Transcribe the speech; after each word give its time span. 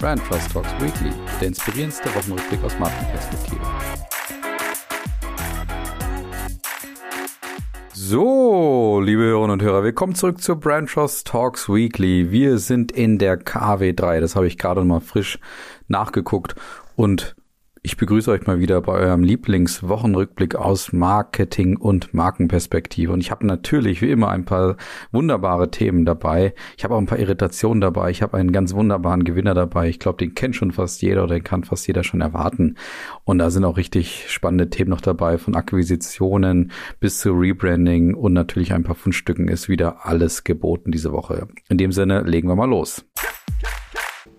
Brand 0.00 0.24
Trust 0.24 0.52
Talks 0.52 0.70
Weekly, 0.80 1.10
der 1.40 1.48
inspirierendste 1.48 2.08
Wochenrückblick 2.14 2.62
aus 2.62 2.78
Markenperspektive. 2.78 3.60
So, 7.92 9.00
liebe 9.00 9.22
Hörerinnen 9.22 9.50
und 9.50 9.62
Hörer, 9.62 9.82
willkommen 9.82 10.14
zurück 10.14 10.40
zu 10.40 10.54
Brand 10.54 10.88
Trust 10.88 11.26
Talks 11.26 11.68
Weekly. 11.68 12.30
Wir 12.30 12.58
sind 12.58 12.92
in 12.92 13.18
der 13.18 13.40
KW3, 13.40 14.20
das 14.20 14.36
habe 14.36 14.46
ich 14.46 14.56
gerade 14.56 14.84
mal 14.84 15.00
frisch 15.00 15.40
nachgeguckt 15.88 16.54
und 16.94 17.34
ich 17.82 17.96
begrüße 17.96 18.30
euch 18.30 18.46
mal 18.46 18.60
wieder 18.60 18.80
bei 18.80 18.92
eurem 18.92 19.22
Lieblingswochenrückblick 19.22 20.54
aus 20.56 20.92
Marketing 20.92 21.76
und 21.76 22.12
Markenperspektive. 22.12 23.12
Und 23.12 23.20
ich 23.20 23.30
habe 23.30 23.46
natürlich 23.46 24.02
wie 24.02 24.10
immer 24.10 24.28
ein 24.30 24.44
paar 24.44 24.76
wunderbare 25.12 25.70
Themen 25.70 26.04
dabei. 26.04 26.54
Ich 26.76 26.84
habe 26.84 26.94
auch 26.94 26.98
ein 26.98 27.06
paar 27.06 27.18
Irritationen 27.18 27.80
dabei. 27.80 28.10
Ich 28.10 28.22
habe 28.22 28.36
einen 28.36 28.52
ganz 28.52 28.74
wunderbaren 28.74 29.24
Gewinner 29.24 29.54
dabei. 29.54 29.88
Ich 29.88 29.98
glaube, 29.98 30.18
den 30.18 30.34
kennt 30.34 30.56
schon 30.56 30.72
fast 30.72 31.02
jeder 31.02 31.24
oder 31.24 31.34
den 31.34 31.44
kann 31.44 31.64
fast 31.64 31.86
jeder 31.86 32.04
schon 32.04 32.20
erwarten. 32.20 32.76
Und 33.24 33.38
da 33.38 33.50
sind 33.50 33.64
auch 33.64 33.76
richtig 33.76 34.26
spannende 34.28 34.70
Themen 34.70 34.90
noch 34.90 35.00
dabei, 35.00 35.38
von 35.38 35.54
Akquisitionen 35.54 36.72
bis 37.00 37.20
zu 37.20 37.32
Rebranding 37.32 38.14
und 38.14 38.32
natürlich 38.32 38.72
ein 38.72 38.84
paar 38.84 38.94
Fundstücken 38.94 39.48
ist 39.48 39.68
wieder 39.68 40.06
alles 40.06 40.44
geboten 40.44 40.90
diese 40.90 41.12
Woche. 41.12 41.48
In 41.68 41.78
dem 41.78 41.92
Sinne 41.92 42.22
legen 42.22 42.48
wir 42.48 42.56
mal 42.56 42.68
los. 42.68 43.04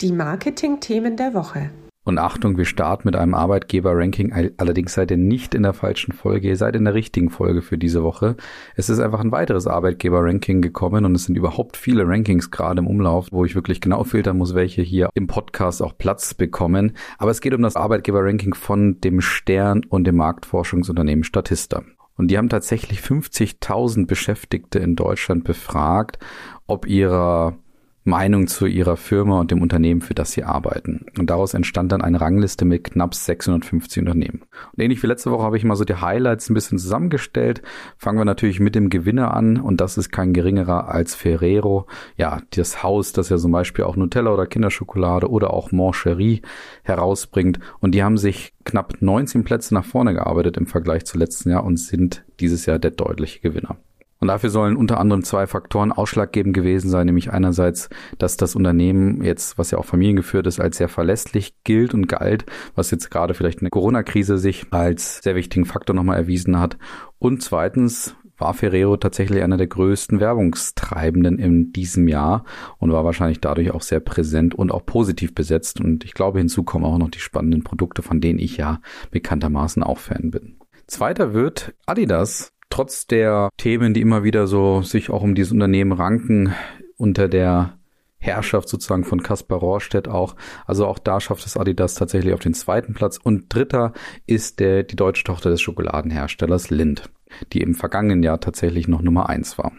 Die 0.01 0.11
Marketing-Themen 0.11 1.17
der 1.17 1.33
Woche. 1.33 1.71
Und 2.09 2.17
Achtung, 2.17 2.57
wir 2.57 2.65
starten 2.65 3.07
mit 3.07 3.15
einem 3.15 3.35
Arbeitgeber-Ranking. 3.35 4.51
Allerdings 4.57 4.95
seid 4.95 5.11
ihr 5.11 5.17
nicht 5.17 5.53
in 5.53 5.61
der 5.61 5.73
falschen 5.73 6.11
Folge, 6.11 6.47
ihr 6.47 6.55
seid 6.55 6.75
in 6.75 6.85
der 6.85 6.95
richtigen 6.95 7.29
Folge 7.29 7.61
für 7.61 7.77
diese 7.77 8.01
Woche. 8.01 8.35
Es 8.75 8.89
ist 8.89 8.99
einfach 8.99 9.19
ein 9.19 9.31
weiteres 9.31 9.67
Arbeitgeber-Ranking 9.67 10.63
gekommen 10.63 11.05
und 11.05 11.13
es 11.13 11.25
sind 11.25 11.35
überhaupt 11.35 11.77
viele 11.77 12.07
Rankings 12.07 12.49
gerade 12.49 12.79
im 12.79 12.87
Umlauf, 12.87 13.27
wo 13.29 13.45
ich 13.45 13.53
wirklich 13.53 13.79
genau 13.79 14.03
filtern 14.03 14.39
muss, 14.39 14.55
welche 14.55 14.81
hier 14.81 15.11
im 15.13 15.27
Podcast 15.27 15.83
auch 15.83 15.95
Platz 15.99 16.33
bekommen. 16.33 16.93
Aber 17.19 17.29
es 17.29 17.41
geht 17.41 17.53
um 17.53 17.61
das 17.61 17.75
Arbeitgeber-Ranking 17.75 18.55
von 18.55 18.99
dem 19.01 19.21
Stern 19.21 19.85
und 19.87 20.05
dem 20.05 20.15
Marktforschungsunternehmen 20.15 21.23
Statista. 21.23 21.83
Und 22.17 22.29
die 22.31 22.39
haben 22.39 22.49
tatsächlich 22.49 23.01
50.000 23.01 24.07
Beschäftigte 24.07 24.79
in 24.79 24.95
Deutschland 24.95 25.43
befragt, 25.43 26.17
ob 26.65 26.87
ihrer 26.87 27.59
Meinung 28.03 28.47
zu 28.47 28.65
ihrer 28.65 28.97
Firma 28.97 29.39
und 29.39 29.51
dem 29.51 29.61
Unternehmen, 29.61 30.01
für 30.01 30.13
das 30.13 30.31
sie 30.31 30.43
arbeiten. 30.43 31.05
Und 31.17 31.29
daraus 31.29 31.53
entstand 31.53 31.91
dann 31.91 32.01
eine 32.01 32.21
Rangliste 32.21 32.65
mit 32.65 32.85
knapp 32.85 33.13
650 33.13 33.99
Unternehmen. 33.99 34.41
Und 34.73 34.83
ähnlich 34.83 35.03
wie 35.03 35.07
letzte 35.07 35.31
Woche 35.31 35.43
habe 35.43 35.57
ich 35.57 35.63
mal 35.63 35.75
so 35.75 35.83
die 35.83 35.95
Highlights 35.95 36.49
ein 36.49 36.53
bisschen 36.53 36.79
zusammengestellt. 36.79 37.61
Fangen 37.97 38.17
wir 38.17 38.25
natürlich 38.25 38.59
mit 38.59 38.75
dem 38.75 38.89
Gewinner 38.89 39.33
an 39.33 39.59
und 39.59 39.81
das 39.81 39.97
ist 39.97 40.11
kein 40.11 40.33
geringerer 40.33 40.89
als 40.89 41.15
Ferrero. 41.15 41.87
Ja, 42.15 42.41
das 42.51 42.83
Haus, 42.83 43.13
das 43.13 43.29
ja 43.29 43.37
zum 43.37 43.51
Beispiel 43.51 43.85
auch 43.85 43.95
Nutella 43.95 44.33
oder 44.33 44.47
Kinderschokolade 44.47 45.29
oder 45.29 45.53
auch 45.53 45.71
Moncherie 45.71 46.41
herausbringt. 46.83 47.59
Und 47.79 47.93
die 47.93 48.03
haben 48.03 48.17
sich 48.17 48.53
knapp 48.63 49.01
19 49.01 49.43
Plätze 49.43 49.73
nach 49.73 49.85
vorne 49.85 50.13
gearbeitet 50.13 50.57
im 50.57 50.67
Vergleich 50.67 51.05
zu 51.05 51.17
letzten 51.17 51.49
Jahr 51.49 51.63
und 51.63 51.77
sind 51.77 52.23
dieses 52.39 52.65
Jahr 52.65 52.79
der 52.79 52.91
deutliche 52.91 53.39
Gewinner. 53.41 53.77
Und 54.21 54.27
dafür 54.27 54.49
sollen 54.49 54.75
unter 54.75 54.99
anderem 54.99 55.23
zwei 55.23 55.47
Faktoren 55.47 55.93
ausschlaggebend 55.93 56.53
gewesen 56.53 56.89
sein, 56.89 57.05
nämlich 57.05 57.31
einerseits, 57.31 57.89
dass 58.17 58.35
das 58.35 58.55
Unternehmen 58.55 59.23
jetzt, 59.23 59.57
was 59.57 59.71
ja 59.71 59.77
auch 59.77 59.85
familiengeführt 59.85 60.45
ist, 60.45 60.59
als 60.59 60.77
sehr 60.77 60.89
verlässlich 60.89 61.53
gilt 61.63 61.93
und 61.93 62.07
galt, 62.07 62.45
was 62.75 62.91
jetzt 62.91 63.11
gerade 63.11 63.33
vielleicht 63.33 63.59
in 63.59 63.65
der 63.65 63.71
Corona-Krise 63.71 64.37
sich 64.37 64.65
als 64.71 65.19
sehr 65.23 65.35
wichtigen 65.35 65.65
Faktor 65.65 65.95
nochmal 65.95 66.17
erwiesen 66.17 66.59
hat. 66.59 66.77
Und 67.17 67.41
zweitens 67.41 68.15
war 68.37 68.53
Ferrero 68.53 68.97
tatsächlich 68.97 69.41
einer 69.41 69.57
der 69.57 69.67
größten 69.67 70.19
Werbungstreibenden 70.19 71.39
in 71.39 71.71
diesem 71.71 72.07
Jahr 72.07 72.43
und 72.77 72.91
war 72.91 73.05
wahrscheinlich 73.05 73.39
dadurch 73.39 73.71
auch 73.71 73.81
sehr 73.81 73.99
präsent 73.99 74.55
und 74.55 74.71
auch 74.71 74.85
positiv 74.85 75.33
besetzt. 75.35 75.79
Und 75.79 76.03
ich 76.03 76.13
glaube, 76.13 76.39
hinzu 76.39 76.63
kommen 76.63 76.85
auch 76.85 76.97
noch 76.97 77.09
die 77.09 77.19
spannenden 77.19 77.63
Produkte, 77.63 78.01
von 78.01 78.21
denen 78.21 78.39
ich 78.39 78.57
ja 78.57 78.81
bekanntermaßen 79.11 79.83
auch 79.83 79.97
Fan 79.97 80.31
bin. 80.31 80.57
Zweiter 80.87 81.33
wird 81.33 81.73
Adidas 81.85 82.53
trotz 82.69 83.07
der 83.07 83.49
Themen, 83.57 83.93
die 83.93 84.01
immer 84.01 84.23
wieder 84.23 84.47
so 84.47 84.81
sich 84.81 85.09
auch 85.09 85.21
um 85.21 85.35
dieses 85.35 85.51
Unternehmen 85.51 85.91
ranken, 85.91 86.53
unter 86.97 87.27
der 87.27 87.79
Herrschaft 88.19 88.67
sozusagen 88.67 89.05
von 89.05 89.23
Kaspar 89.23 89.59
Rohrstedt 89.59 90.07
auch. 90.07 90.35
Also 90.65 90.85
auch 90.85 90.99
da 90.99 91.21
schafft 91.21 91.45
es 91.45 91.57
Adidas 91.57 91.95
tatsächlich 91.95 92.33
auf 92.33 92.41
den 92.41 92.53
zweiten 92.53 92.93
Platz. 92.93 93.17
Und 93.17 93.53
dritter 93.53 93.93
ist 94.27 94.59
der, 94.59 94.83
die 94.83 94.97
deutsche 94.97 95.23
Tochter 95.23 95.49
des 95.49 95.61
Schokoladenherstellers 95.61 96.69
Lind, 96.69 97.09
die 97.53 97.61
im 97.61 97.75
vergangenen 97.75 98.23
Jahr 98.23 98.41
tatsächlich 98.41 98.87
noch 98.87 99.01
Nummer 99.01 99.29
eins 99.29 99.57
war. 99.57 99.71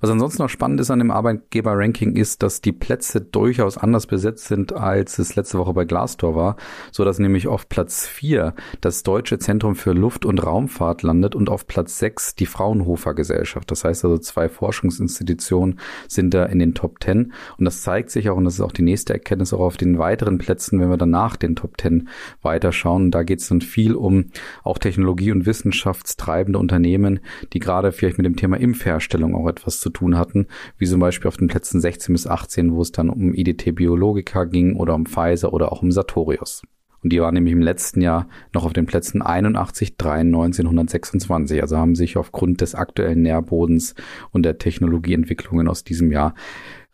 Was 0.00 0.10
ansonsten 0.10 0.42
noch 0.42 0.48
spannend 0.48 0.80
ist 0.80 0.90
an 0.90 1.00
dem 1.00 1.10
Arbeitgeber-Ranking 1.10 2.16
ist, 2.16 2.42
dass 2.42 2.60
die 2.60 2.72
Plätze 2.72 3.20
durchaus 3.20 3.76
anders 3.76 4.06
besetzt 4.06 4.46
sind, 4.46 4.72
als 4.72 5.18
es 5.18 5.36
letzte 5.36 5.58
Woche 5.58 5.74
bei 5.74 5.84
Glassdoor 5.84 6.34
war, 6.34 6.56
so 6.92 7.04
dass 7.04 7.18
nämlich 7.18 7.46
auf 7.46 7.68
Platz 7.68 8.06
4 8.06 8.54
das 8.80 9.02
Deutsche 9.02 9.38
Zentrum 9.38 9.76
für 9.76 9.92
Luft- 9.92 10.24
und 10.24 10.38
Raumfahrt 10.38 11.02
landet 11.02 11.34
und 11.34 11.50
auf 11.50 11.66
Platz 11.66 11.98
6 11.98 12.36
die 12.36 12.46
Fraunhofer 12.46 13.14
Gesellschaft. 13.14 13.70
Das 13.70 13.84
heißt 13.84 14.04
also 14.04 14.18
zwei 14.18 14.48
Forschungsinstitutionen 14.48 15.78
sind 16.08 16.32
da 16.32 16.46
in 16.46 16.58
den 16.58 16.74
Top 16.74 17.02
10 17.02 17.32
und 17.58 17.64
das 17.64 17.82
zeigt 17.82 18.10
sich 18.10 18.30
auch, 18.30 18.36
und 18.36 18.44
das 18.44 18.54
ist 18.54 18.60
auch 18.60 18.72
die 18.72 18.82
nächste 18.82 19.12
Erkenntnis, 19.12 19.52
auch 19.52 19.60
auf 19.60 19.76
den 19.76 19.98
weiteren 19.98 20.38
Plätzen, 20.38 20.80
wenn 20.80 20.90
wir 20.90 20.96
danach 20.96 21.36
den 21.36 21.54
Top 21.54 21.80
10 21.80 22.08
weiterschauen. 22.42 23.10
Da 23.10 23.22
geht 23.22 23.40
es 23.40 23.48
dann 23.48 23.60
viel 23.60 23.94
um 23.94 24.26
auch 24.64 24.78
Technologie- 24.78 25.32
und 25.32 25.44
wissenschaftstreibende 25.44 26.58
Unternehmen, 26.58 27.20
die 27.52 27.58
gerade 27.58 27.92
vielleicht 27.92 28.18
mit 28.18 28.26
dem 28.26 28.36
Thema 28.36 28.56
Impfherstellung 28.56 29.34
auch 29.34 29.48
etwas 29.48 29.65
was 29.66 29.80
zu 29.80 29.90
tun 29.90 30.16
hatten, 30.16 30.46
wie 30.78 30.86
zum 30.86 31.00
Beispiel 31.00 31.28
auf 31.28 31.36
den 31.36 31.48
Plätzen 31.48 31.80
16 31.80 32.12
bis 32.12 32.26
18, 32.26 32.74
wo 32.74 32.82
es 32.82 32.92
dann 32.92 33.10
um 33.10 33.34
IDT 33.34 33.74
Biologica 33.74 34.44
ging 34.44 34.76
oder 34.76 34.94
um 34.94 35.06
Pfizer 35.06 35.52
oder 35.52 35.72
auch 35.72 35.82
um 35.82 35.92
Sartorius. 35.92 36.62
Und 37.02 37.12
die 37.12 37.20
waren 37.20 37.34
nämlich 37.34 37.52
im 37.52 37.62
letzten 37.62 38.00
Jahr 38.00 38.28
noch 38.52 38.64
auf 38.64 38.72
den 38.72 38.86
Plätzen 38.86 39.22
81, 39.22 39.96
93 39.96 40.64
und 40.64 40.70
126. 40.70 41.62
Also 41.62 41.76
haben 41.76 41.94
sich 41.94 42.16
aufgrund 42.16 42.60
des 42.60 42.74
aktuellen 42.74 43.22
Nährbodens 43.22 43.94
und 44.32 44.42
der 44.42 44.58
Technologieentwicklungen 44.58 45.68
aus 45.68 45.84
diesem 45.84 46.10
Jahr 46.10 46.34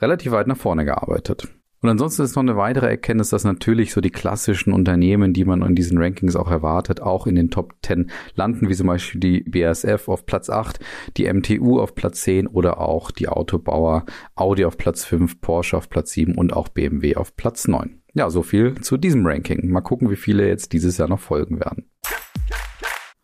relativ 0.02 0.32
weit 0.32 0.48
nach 0.48 0.56
vorne 0.56 0.84
gearbeitet. 0.84 1.48
Und 1.82 1.88
ansonsten 1.88 2.22
ist 2.22 2.36
noch 2.36 2.44
eine 2.44 2.56
weitere 2.56 2.86
Erkenntnis, 2.86 3.30
dass 3.30 3.42
natürlich 3.42 3.92
so 3.92 4.00
die 4.00 4.10
klassischen 4.10 4.72
Unternehmen, 4.72 5.32
die 5.32 5.44
man 5.44 5.62
in 5.62 5.74
diesen 5.74 5.98
Rankings 5.98 6.36
auch 6.36 6.48
erwartet, 6.48 7.02
auch 7.02 7.26
in 7.26 7.34
den 7.34 7.50
Top 7.50 7.74
10 7.82 8.10
landen, 8.36 8.68
wie 8.68 8.74
zum 8.74 8.86
Beispiel 8.86 9.20
die 9.20 9.40
BASF 9.40 10.08
auf 10.08 10.24
Platz 10.24 10.48
8, 10.48 10.78
die 11.16 11.32
MTU 11.32 11.80
auf 11.80 11.96
Platz 11.96 12.22
10 12.22 12.46
oder 12.46 12.80
auch 12.80 13.10
die 13.10 13.28
Autobauer 13.28 14.06
Audi 14.36 14.64
auf 14.64 14.78
Platz 14.78 15.04
5, 15.04 15.40
Porsche 15.40 15.76
auf 15.76 15.90
Platz 15.90 16.12
7 16.12 16.36
und 16.36 16.52
auch 16.52 16.68
BMW 16.68 17.16
auf 17.16 17.36
Platz 17.36 17.66
9. 17.66 18.00
Ja, 18.14 18.30
so 18.30 18.42
viel 18.42 18.80
zu 18.80 18.96
diesem 18.96 19.26
Ranking. 19.26 19.68
Mal 19.68 19.80
gucken, 19.80 20.08
wie 20.08 20.16
viele 20.16 20.46
jetzt 20.46 20.72
dieses 20.72 20.98
Jahr 20.98 21.08
noch 21.08 21.20
folgen 21.20 21.58
werden. 21.58 21.90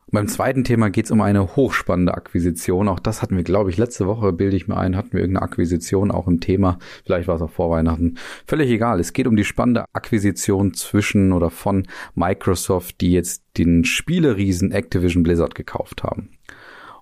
Und 0.08 0.14
beim 0.14 0.28
zweiten 0.28 0.64
Thema 0.64 0.88
geht 0.88 1.04
es 1.04 1.10
um 1.10 1.20
eine 1.20 1.54
hochspannende 1.54 2.14
Akquisition. 2.14 2.88
Auch 2.88 2.98
das 2.98 3.20
hatten 3.20 3.36
wir, 3.36 3.44
glaube 3.44 3.69
ich, 3.69 3.76
letzte 3.76 4.06
Woche, 4.06 4.32
bilde 4.32 4.56
ich 4.56 4.66
mir 4.66 4.78
ein, 4.78 4.96
hatten 4.96 5.12
wir 5.12 5.20
irgendeine 5.20 5.44
Akquisition 5.44 6.10
auch 6.10 6.26
im 6.26 6.41
Thema. 6.41 6.78
Vielleicht 7.04 7.28
war 7.28 7.36
es 7.36 7.42
auch 7.42 7.50
vor 7.50 7.69
Weihnachten. 7.69 8.14
Völlig 8.46 8.70
egal. 8.70 9.00
Es 9.00 9.12
geht 9.12 9.26
um 9.26 9.36
die 9.36 9.44
spannende 9.44 9.84
Akquisition 9.92 10.72
zwischen 10.72 11.32
oder 11.32 11.50
von 11.50 11.86
Microsoft, 12.14 13.02
die 13.02 13.12
jetzt 13.12 13.42
den 13.58 13.84
Spieleriesen 13.84 14.72
Activision 14.72 15.24
Blizzard 15.24 15.54
gekauft 15.54 16.02
haben. 16.04 16.30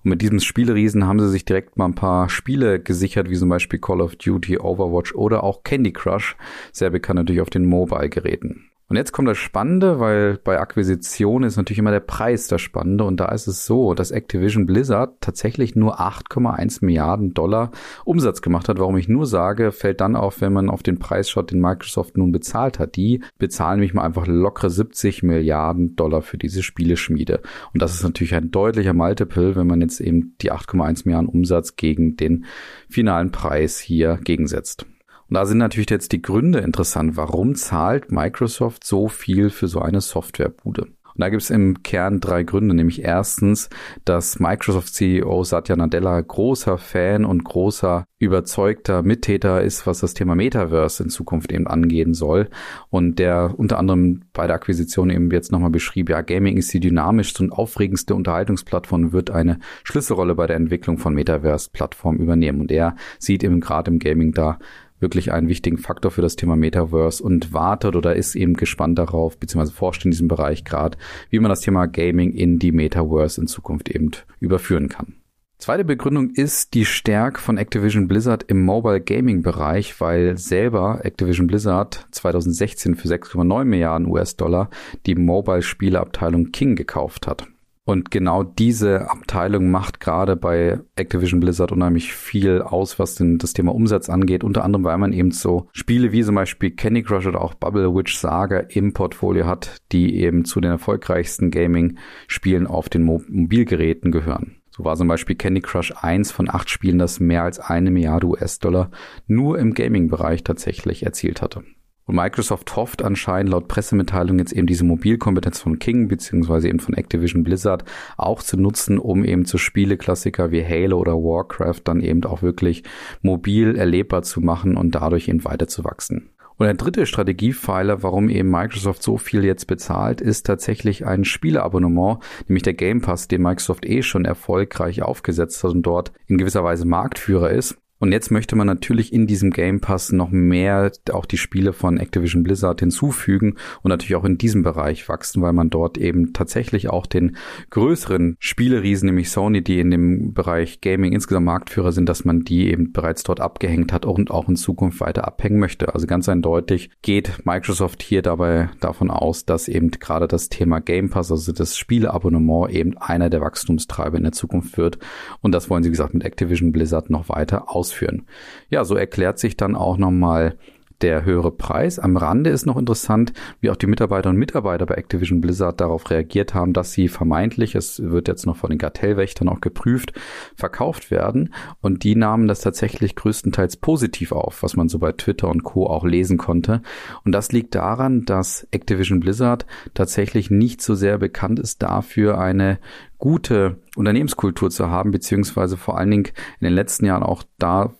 Und 0.03 0.09
mit 0.09 0.21
diesem 0.21 0.41
Spieleriesen 0.41 1.07
haben 1.07 1.21
sie 1.21 1.29
sich 1.29 1.45
direkt 1.45 1.77
mal 1.77 1.85
ein 1.85 1.95
paar 1.95 2.27
Spiele 2.27 2.81
gesichert, 2.81 3.29
wie 3.29 3.37
zum 3.37 3.47
Beispiel 3.47 3.79
Call 3.79 4.01
of 4.01 4.17
Duty, 4.17 4.59
Overwatch 4.59 5.15
oder 5.15 5.45
auch 5.45 5.63
Candy 5.63 5.93
Crush, 5.93 6.35
sehr 6.73 6.89
bekannt 6.89 7.19
natürlich 7.19 7.41
auf 7.41 7.49
den 7.49 7.65
Mobile-Geräten. 7.67 8.69
Und 8.89 8.95
jetzt 8.95 9.11
kommt 9.11 9.27
das 9.27 9.37
Spannende, 9.37 9.99
weil 9.99 10.37
bei 10.37 10.61
Akquisition 10.61 11.43
ist 11.43 11.57
natürlich 11.57 11.79
immer 11.79 11.91
der 11.91 11.99
Preis 11.99 12.47
das 12.47 12.61
Spannende. 12.61 13.03
Und 13.03 13.19
da 13.19 13.25
ist 13.33 13.45
es 13.45 13.65
so, 13.65 13.93
dass 13.93 14.11
Activision 14.11 14.65
Blizzard 14.65 15.19
tatsächlich 15.19 15.75
nur 15.75 15.99
8,1 15.99 16.85
Milliarden 16.85 17.33
Dollar 17.33 17.71
Umsatz 18.05 18.41
gemacht 18.41 18.69
hat. 18.69 18.79
Warum 18.79 18.95
ich 18.95 19.09
nur 19.09 19.25
sage, 19.25 19.73
fällt 19.73 19.99
dann 19.99 20.15
auf, 20.15 20.39
wenn 20.39 20.53
man 20.53 20.69
auf 20.69 20.83
den 20.83 20.99
Preis 20.99 21.29
schaut, 21.29 21.51
den 21.51 21.59
Microsoft 21.59 22.15
nun 22.15 22.31
bezahlt 22.31 22.79
hat. 22.79 22.95
Die 22.95 23.21
bezahlen 23.37 23.81
mich 23.81 23.93
mal 23.93 24.03
einfach 24.03 24.25
lockere 24.25 24.69
70 24.69 25.21
Milliarden 25.21 25.97
Dollar 25.97 26.21
für 26.21 26.37
diese 26.37 26.63
Spieleschmiede. 26.63 27.41
Und 27.73 27.81
das 27.81 27.93
ist 27.93 28.03
natürlich 28.03 28.35
ein 28.35 28.51
deutlicher 28.51 28.93
Multiple, 28.93 29.57
wenn 29.57 29.67
man 29.67 29.81
jetzt 29.81 29.99
eben 29.99 30.35
die 30.41 30.53
8,1 30.53 31.01
Milliarden 31.03 31.27
Umsatz 31.27 31.75
gegen 31.75 32.15
den 32.15 32.45
finalen 32.87 33.33
Preis 33.33 33.79
hier 33.79 34.17
gegensetzt. 34.23 34.85
Und 35.29 35.33
da 35.33 35.45
sind 35.45 35.57
natürlich 35.57 35.89
jetzt 35.89 36.11
die 36.11 36.21
Gründe 36.21 36.59
interessant. 36.59 37.17
Warum 37.17 37.55
zahlt 37.55 38.11
Microsoft 38.11 38.85
so 38.85 39.07
viel 39.07 39.49
für 39.49 39.67
so 39.67 39.81
eine 39.81 40.01
Softwarebude? 40.01 40.87
Und 41.17 41.21
da 41.21 41.29
gibt 41.29 41.41
es 41.41 41.49
im 41.49 41.81
Kern 41.81 42.19
drei 42.19 42.43
Gründe, 42.43 42.75
nämlich 42.75 43.03
erstens, 43.03 43.69
dass 44.05 44.39
Microsoft-CEO 44.39 45.43
Satya 45.43 45.75
Nadella 45.75 46.21
großer 46.21 46.77
Fan 46.77 47.25
und 47.25 47.43
großer 47.43 48.05
überzeugter 48.19 49.01
Mittäter 49.01 49.63
ist, 49.63 49.87
was 49.87 50.01
das 50.01 50.13
Thema 50.13 50.35
Metaverse 50.35 51.01
in 51.01 51.09
Zukunft 51.09 51.51
eben 51.51 51.65
angehen 51.65 52.13
soll. 52.13 52.49
Und 52.91 53.17
der 53.17 53.55
unter 53.57 53.79
anderem 53.79 54.25
bei 54.31 54.45
der 54.45 54.57
Akquisition 54.57 55.09
eben 55.09 55.31
jetzt 55.31 55.51
nochmal 55.51 55.71
beschrieb, 55.71 56.07
ja, 56.09 56.21
Gaming 56.21 56.55
ist 56.55 56.71
die 56.71 56.79
dynamischste 56.79 57.41
und 57.41 57.51
aufregendste 57.51 58.13
Unterhaltungsplattform 58.13 59.05
und 59.05 59.11
wird 59.11 59.31
eine 59.31 59.57
Schlüsselrolle 59.85 60.35
bei 60.35 60.45
der 60.45 60.55
Entwicklung 60.55 60.99
von 60.99 61.15
Metaverse-Plattformen 61.15 62.19
übernehmen. 62.19 62.61
Und 62.61 62.71
er 62.71 62.95
sieht 63.17 63.43
eben 63.43 63.59
gerade 63.59 63.89
im 63.89 63.97
Gaming 63.97 64.33
da 64.33 64.59
wirklich 64.99 65.31
einen 65.31 65.47
wichtigen 65.47 65.77
Faktor 65.77 66.11
für 66.11 66.21
das 66.21 66.35
Thema 66.35 66.55
Metaverse 66.55 67.23
und 67.23 67.53
wartet 67.53 67.95
oder 67.95 68.15
ist 68.15 68.35
eben 68.35 68.55
gespannt 68.55 68.97
darauf, 68.97 69.37
beziehungsweise 69.37 69.73
forscht 69.73 70.05
in 70.05 70.11
diesem 70.11 70.27
Bereich 70.27 70.63
gerade, 70.63 70.97
wie 71.29 71.39
man 71.39 71.49
das 71.49 71.61
Thema 71.61 71.85
Gaming 71.85 72.31
in 72.31 72.59
die 72.59 72.71
Metaverse 72.71 73.41
in 73.41 73.47
Zukunft 73.47 73.89
eben 73.89 74.11
überführen 74.39 74.89
kann. 74.89 75.15
Zweite 75.59 75.83
Begründung 75.83 76.29
ist 76.29 76.75
die 76.75 76.85
Stärke 76.85 77.41
von 77.41 77.57
Activision 77.57 78.07
Blizzard 78.07 78.43
im 78.43 78.63
Mobile 78.63 79.01
Gaming 79.01 79.41
Bereich, 79.41 79.99
weil 79.99 80.37
selber 80.37 81.03
Activision 81.03 81.47
Blizzard 81.47 82.05
2016 82.11 82.95
für 82.95 83.07
6,9 83.07 83.65
Milliarden 83.65 84.07
US-Dollar 84.07 84.69
die 85.07 85.15
Mobile 85.15 85.63
Spieleabteilung 85.63 86.51
King 86.51 86.75
gekauft 86.75 87.25
hat. 87.25 87.47
Und 87.87 88.11
genau 88.11 88.43
diese 88.43 89.09
Abteilung 89.09 89.71
macht 89.71 90.01
gerade 90.01 90.35
bei 90.35 90.81
Activision 90.97 91.39
Blizzard 91.39 91.71
unheimlich 91.71 92.11
viel 92.11 92.61
aus, 92.61 92.99
was 92.99 93.15
denn 93.15 93.37
das 93.37 93.53
Thema 93.53 93.73
Umsatz 93.73 94.09
angeht. 94.09 94.43
Unter 94.43 94.65
anderem, 94.65 94.83
weil 94.83 94.97
man 94.97 95.13
eben 95.13 95.31
so 95.31 95.69
Spiele 95.71 96.11
wie 96.11 96.21
zum 96.21 96.35
Beispiel 96.35 96.71
Candy 96.71 97.03
Crush 97.03 97.27
oder 97.27 97.41
auch 97.41 97.53
Bubble 97.53 97.95
Witch 97.95 98.17
Saga 98.17 98.57
im 98.57 98.91
Portfolio 98.91 99.45
hat, 99.45 99.77
die 99.93 100.17
eben 100.17 100.43
zu 100.43 100.59
den 100.59 100.71
erfolgreichsten 100.71 101.49
Gaming-Spielen 101.49 102.67
auf 102.67 102.89
den 102.89 103.03
Mobilgeräten 103.03 104.11
gehören. 104.11 104.57
So 104.69 104.83
war 104.83 104.97
zum 104.97 105.07
Beispiel 105.07 105.37
Candy 105.37 105.61
Crush 105.61 105.93
eins 105.95 106.29
von 106.33 106.49
acht 106.49 106.69
Spielen, 106.69 106.99
das 106.99 107.21
mehr 107.21 107.43
als 107.43 107.57
eine 107.57 107.89
Milliarde 107.89 108.27
US-Dollar 108.27 108.91
nur 109.27 109.59
im 109.59 109.73
Gaming-Bereich 109.73 110.43
tatsächlich 110.43 111.03
erzielt 111.03 111.41
hatte. 111.41 111.63
Und 112.07 112.15
Microsoft 112.15 112.75
hofft 112.77 113.03
anscheinend 113.03 113.51
laut 113.51 113.67
Pressemitteilung 113.67 114.39
jetzt 114.39 114.53
eben 114.53 114.65
diese 114.65 114.85
Mobilkompetenz 114.85 115.59
von 115.59 115.77
King 115.77 116.07
beziehungsweise 116.07 116.69
eben 116.69 116.79
von 116.79 116.95
Activision 116.95 117.43
Blizzard 117.43 117.83
auch 118.15 118.41
zu 118.41 118.57
nutzen, 118.57 118.97
um 118.97 119.25
eben 119.25 119.45
zu 119.45 119.57
Spieleklassiker 119.57 120.51
wie 120.51 120.65
Halo 120.65 120.97
oder 120.97 121.13
Warcraft 121.13 121.81
dann 121.83 121.99
eben 121.99 122.23
auch 122.23 122.41
wirklich 122.41 122.83
mobil 123.21 123.75
erlebbar 123.75 124.23
zu 124.23 124.39
machen 124.39 124.77
und 124.77 124.95
dadurch 124.95 125.27
eben 125.27 125.43
weiter 125.43 125.67
zu 125.67 125.83
wachsen. 125.83 126.29
Und 126.57 126.65
der 126.65 126.73
dritte 126.73 127.05
Strategiepfeiler, 127.05 128.01
warum 128.01 128.29
eben 128.29 128.49
Microsoft 128.49 129.03
so 129.03 129.17
viel 129.17 129.43
jetzt 129.43 129.67
bezahlt, 129.67 130.21
ist 130.21 130.45
tatsächlich 130.45 131.05
ein 131.05 131.23
Spieleabonnement, 131.23 132.19
nämlich 132.47 132.63
der 132.63 132.73
Game 132.73 133.01
Pass, 133.01 133.27
den 133.27 133.43
Microsoft 133.43 133.85
eh 133.85 134.01
schon 134.01 134.25
erfolgreich 134.25 135.03
aufgesetzt 135.03 135.63
hat 135.63 135.71
und 135.71 135.83
dort 135.83 136.13
in 136.25 136.37
gewisser 136.37 136.63
Weise 136.63 136.85
Marktführer 136.87 137.51
ist. 137.51 137.77
Und 137.99 138.11
jetzt 138.11 138.31
möchte 138.31 138.55
man 138.55 138.67
natürlich 138.67 139.11
in 139.11 139.25
diesem 139.27 139.51
Game 139.51 139.81
Pass 139.81 140.11
noch 140.11 140.29
mehr 140.29 140.91
auch 141.11 141.25
die 141.25 141.37
Spiele 141.37 141.73
von 141.73 141.97
Activision 141.97 142.43
Blizzard 142.43 142.79
hinzufügen 142.79 143.55
und 143.81 143.89
natürlich 143.89 144.15
auch 144.15 144.25
in 144.25 144.37
diesem 144.37 144.63
Bereich 144.63 145.09
wachsen, 145.09 145.41
weil 145.41 145.53
man 145.53 145.69
dort 145.69 145.97
eben 145.97 146.33
tatsächlich 146.33 146.89
auch 146.89 147.07
den 147.07 147.37
größeren 147.71 148.37
Spieleriesen, 148.39 149.07
nämlich 149.07 149.31
Sony, 149.31 149.63
die 149.63 149.79
in 149.79 149.91
dem 149.91 150.33
Bereich 150.33 150.81
Gaming 150.81 151.13
insgesamt 151.13 151.45
Marktführer 151.45 151.91
sind, 151.91 152.07
dass 152.07 152.25
man 152.25 152.41
die 152.41 152.69
eben 152.69 152.91
bereits 152.91 153.23
dort 153.23 153.39
abgehängt 153.39 153.91
hat 153.91 154.05
und 154.05 154.31
auch 154.31 154.47
in 154.47 154.55
Zukunft 154.55 154.99
weiter 154.99 155.27
abhängen 155.27 155.59
möchte. 155.59 155.93
Also 155.93 156.07
ganz 156.07 156.29
eindeutig 156.29 156.91
geht 157.01 157.45
Microsoft 157.45 158.03
hier 158.03 158.21
dabei 158.21 158.69
davon 158.79 159.09
aus, 159.09 159.45
dass 159.45 159.67
eben 159.67 159.91
gerade 159.91 160.27
das 160.27 160.49
Thema 160.49 160.79
Game 160.79 161.09
Pass, 161.09 161.31
also 161.31 161.51
das 161.51 161.77
Spieleabonnement 161.77 162.71
eben 162.71 162.97
einer 162.97 163.29
der 163.29 163.41
Wachstumstreiber 163.41 164.17
in 164.17 164.23
der 164.23 164.31
Zukunft 164.33 164.77
wird. 164.77 164.99
Und 165.41 165.51
das 165.53 165.69
wollen 165.69 165.83
sie, 165.83 165.89
wie 165.89 165.93
gesagt, 165.93 166.13
mit 166.13 166.23
Activision 166.23 166.71
Blizzard 166.71 167.09
noch 167.09 167.29
weiter 167.29 167.69
aus 167.75 167.86
ausführen. 167.87 168.25
Ja, 168.69 168.83
so 168.83 168.95
erklärt 168.95 169.39
sich 169.39 169.57
dann 169.57 169.75
auch 169.75 169.97
nochmal 169.97 170.57
der 171.01 171.25
höhere 171.25 171.51
Preis. 171.51 171.99
Am 171.99 172.17
Rande 172.17 172.49
ist 172.49 172.65
noch 172.65 172.77
interessant, 172.77 173.33
wie 173.59 173.69
auch 173.69 173.75
die 173.75 173.87
Mitarbeiter 173.87 174.29
und 174.29 174.37
Mitarbeiter 174.37 174.85
bei 174.85 174.95
Activision 174.95 175.41
Blizzard 175.41 175.79
darauf 175.79 176.09
reagiert 176.09 176.53
haben, 176.53 176.73
dass 176.73 176.91
sie 176.91 177.07
vermeintlich, 177.07 177.75
es 177.75 178.01
wird 178.01 178.27
jetzt 178.27 178.45
noch 178.45 178.57
von 178.57 178.69
den 178.69 178.79
Kartellwächtern 178.79 179.49
auch 179.49 179.61
geprüft, 179.61 180.13
verkauft 180.55 181.11
werden. 181.11 181.53
Und 181.81 182.03
die 182.03 182.15
nahmen 182.15 182.47
das 182.47 182.61
tatsächlich 182.61 183.15
größtenteils 183.15 183.77
positiv 183.77 184.31
auf, 184.31 184.63
was 184.63 184.75
man 184.75 184.89
so 184.89 184.99
bei 184.99 185.11
Twitter 185.11 185.49
und 185.49 185.63
Co. 185.63 185.87
auch 185.87 186.05
lesen 186.05 186.37
konnte. 186.37 186.81
Und 187.23 187.31
das 187.31 187.51
liegt 187.51 187.75
daran, 187.75 188.25
dass 188.25 188.67
Activision 188.71 189.19
Blizzard 189.19 189.65
tatsächlich 189.93 190.49
nicht 190.49 190.81
so 190.81 190.95
sehr 190.95 191.17
bekannt 191.17 191.59
ist 191.59 191.83
dafür, 191.83 192.39
eine 192.39 192.79
gute 193.17 193.77
Unternehmenskultur 193.95 194.69
zu 194.69 194.89
haben, 194.89 195.11
beziehungsweise 195.11 195.77
vor 195.77 195.97
allen 195.97 196.11
Dingen 196.11 196.27
in 196.59 196.65
den 196.65 196.73
letzten 196.73 197.05
Jahren 197.05 197.23
auch 197.23 197.43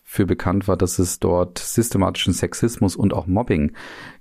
dafür 0.07 0.25
bekannt 0.25 0.67
war, 0.67 0.77
dass 0.77 0.99
es 0.99 1.19
dort 1.19 1.59
systematischen 1.59 2.33
Sexismus 2.33 2.95
und 2.95 3.13
auch 3.13 3.27
Mobbing 3.27 3.73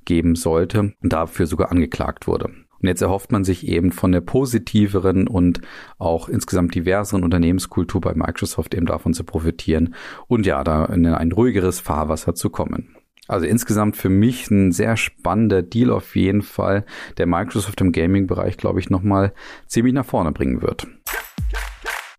geben 0.05 0.35
sollte 0.35 0.95
und 1.01 1.13
dafür 1.13 1.47
sogar 1.47 1.71
angeklagt 1.71 2.27
wurde. 2.27 2.51
Und 2.83 2.89
jetzt 2.89 3.01
erhofft 3.01 3.33
man 3.33 3.45
sich 3.45 3.67
eben 3.67 3.93
von 3.93 4.13
der 4.13 4.21
positiveren 4.21 5.29
und 5.29 5.61
auch 5.99 6.29
insgesamt 6.29 6.75
diverseren 6.75 7.25
Unternehmenskultur 7.25 8.01
bei 8.01 8.15
Microsoft 8.15 8.75
eben 8.75 8.85
davon 8.85 9.15
zu 9.15 9.25
profitieren 9.25 9.95
und 10.27 10.45
ja, 10.45 10.63
da 10.63 10.85
in 10.87 11.07
ein 11.07 11.33
ruhigeres 11.33 11.81
Fahrwasser 11.81 12.35
zu 12.35 12.51
kommen. 12.51 12.97
Also 13.29 13.47
insgesamt 13.47 13.97
für 13.97 14.11
mich 14.11 14.51
ein 14.51 14.73
sehr 14.73 14.97
spannender 14.97 15.63
Deal 15.63 15.91
auf 15.91 16.15
jeden 16.15 16.43
Fall, 16.43 16.85
der 17.17 17.27
Microsoft 17.27 17.81
im 17.81 17.93
Gaming-Bereich, 17.93 18.57
glaube 18.57 18.81
ich, 18.81 18.91
nochmal 18.91 19.33
ziemlich 19.67 19.95
nach 19.95 20.07
vorne 20.07 20.33
bringen 20.33 20.63
wird. 20.63 20.87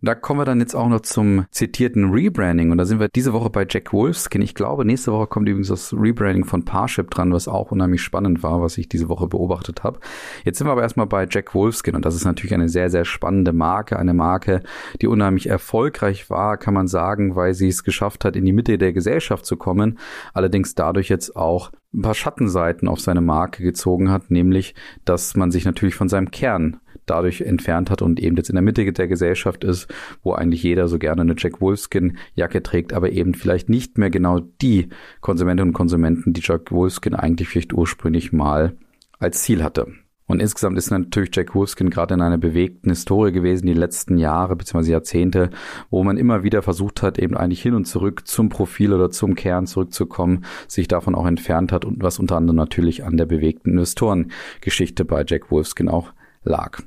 Da 0.01 0.13
kommen 0.13 0.39
wir 0.39 0.45
dann 0.45 0.59
jetzt 0.59 0.75
auch 0.75 0.87
noch 0.89 1.01
zum 1.01 1.45
zitierten 1.49 2.11
Rebranding 2.11 2.69
und 2.69 2.77
da 2.77 2.85
sind 2.85 2.99
wir 2.99 3.07
diese 3.09 3.33
Woche 3.33 3.49
bei 3.49 3.65
Jack 3.67 3.93
Wolfskin. 3.93 4.43
Ich 4.43 4.53
glaube, 4.53 4.85
nächste 4.85 5.11
Woche 5.11 5.25
kommt 5.25 5.49
übrigens 5.49 5.69
das 5.69 5.91
Rebranding 5.91 6.45
von 6.45 6.63
Parship 6.65 7.09
dran, 7.09 7.33
was 7.33 7.47
auch 7.47 7.71
unheimlich 7.71 8.03
spannend 8.03 8.43
war, 8.43 8.61
was 8.61 8.77
ich 8.77 8.87
diese 8.87 9.09
Woche 9.09 9.27
beobachtet 9.27 9.83
habe. 9.83 9.99
Jetzt 10.43 10.59
sind 10.59 10.67
wir 10.67 10.71
aber 10.71 10.83
erstmal 10.83 11.07
bei 11.07 11.25
Jack 11.27 11.55
Wolfskin 11.55 11.95
und 11.95 12.05
das 12.05 12.13
ist 12.13 12.25
natürlich 12.25 12.53
eine 12.53 12.69
sehr, 12.69 12.91
sehr 12.91 13.05
spannende 13.05 13.53
Marke, 13.53 13.97
eine 13.97 14.13
Marke, 14.13 14.61
die 15.01 15.07
unheimlich 15.07 15.49
erfolgreich 15.49 16.29
war, 16.29 16.57
kann 16.57 16.75
man 16.75 16.87
sagen, 16.87 17.35
weil 17.35 17.55
sie 17.55 17.67
es 17.67 17.83
geschafft 17.83 18.23
hat, 18.23 18.35
in 18.35 18.45
die 18.45 18.53
Mitte 18.53 18.77
der 18.77 18.93
Gesellschaft 18.93 19.47
zu 19.47 19.57
kommen, 19.57 19.97
allerdings 20.33 20.75
dadurch 20.75 21.09
jetzt 21.09 21.35
auch 21.35 21.71
ein 21.93 22.01
paar 22.01 22.13
Schattenseiten 22.13 22.87
auf 22.87 22.99
seine 22.99 23.21
Marke 23.21 23.63
gezogen 23.63 24.11
hat, 24.11 24.29
nämlich, 24.29 24.75
dass 25.05 25.35
man 25.35 25.51
sich 25.51 25.65
natürlich 25.65 25.95
von 25.95 26.09
seinem 26.09 26.31
Kern 26.31 26.79
dadurch 27.05 27.41
entfernt 27.41 27.89
hat 27.89 28.01
und 28.01 28.19
eben 28.19 28.35
jetzt 28.35 28.49
in 28.49 28.55
der 28.55 28.61
Mitte 28.61 28.91
der 28.91 29.07
Gesellschaft 29.07 29.63
ist, 29.63 29.87
wo 30.21 30.33
eigentlich 30.33 30.63
jeder 30.63 30.87
so 30.87 30.99
gerne 30.99 31.21
eine 31.21 31.35
Jack 31.37 31.61
Wolfskin 31.61 32.17
Jacke 32.35 32.61
trägt, 32.61 32.93
aber 32.93 33.11
eben 33.11 33.33
vielleicht 33.33 33.69
nicht 33.69 33.97
mehr 33.97 34.09
genau 34.09 34.39
die 34.39 34.89
Konsumentinnen 35.21 35.69
und 35.69 35.73
Konsumenten, 35.73 36.33
die 36.33 36.41
Jack 36.43 36.71
Wolfskin 36.71 37.15
eigentlich 37.15 37.47
vielleicht 37.47 37.73
ursprünglich 37.73 38.33
mal 38.33 38.75
als 39.19 39.41
Ziel 39.43 39.63
hatte. 39.63 39.87
Und 40.27 40.41
insgesamt 40.41 40.77
ist 40.77 40.91
natürlich 40.91 41.33
Jack 41.33 41.55
Wolfskin 41.55 41.89
gerade 41.89 42.13
in 42.13 42.21
einer 42.21 42.37
bewegten 42.37 42.89
Historie 42.89 43.31
gewesen, 43.31 43.65
die 43.65 43.73
letzten 43.73 44.17
Jahre 44.17 44.57
bzw. 44.57 44.91
Jahrzehnte, 44.91 45.49
wo 45.89 46.03
man 46.03 46.17
immer 46.17 46.43
wieder 46.43 46.61
versucht 46.61 47.01
hat, 47.01 47.17
eben 47.17 47.37
eigentlich 47.37 47.61
hin 47.61 47.73
und 47.73 47.85
zurück 47.85 48.27
zum 48.27 48.49
Profil 48.49 48.93
oder 48.93 49.09
zum 49.09 49.35
Kern 49.35 49.67
zurückzukommen, 49.67 50.43
sich 50.67 50.89
davon 50.89 51.15
auch 51.15 51.25
entfernt 51.25 51.71
hat 51.71 51.85
und 51.85 52.03
was 52.03 52.19
unter 52.19 52.35
anderem 52.35 52.57
natürlich 52.57 53.05
an 53.05 53.15
der 53.15 53.25
bewegten 53.25 53.71
Investorengeschichte 53.71 55.05
bei 55.05 55.23
Jack 55.25 55.49
Wolfskin 55.49 55.87
auch 55.87 56.11
lag. 56.43 56.81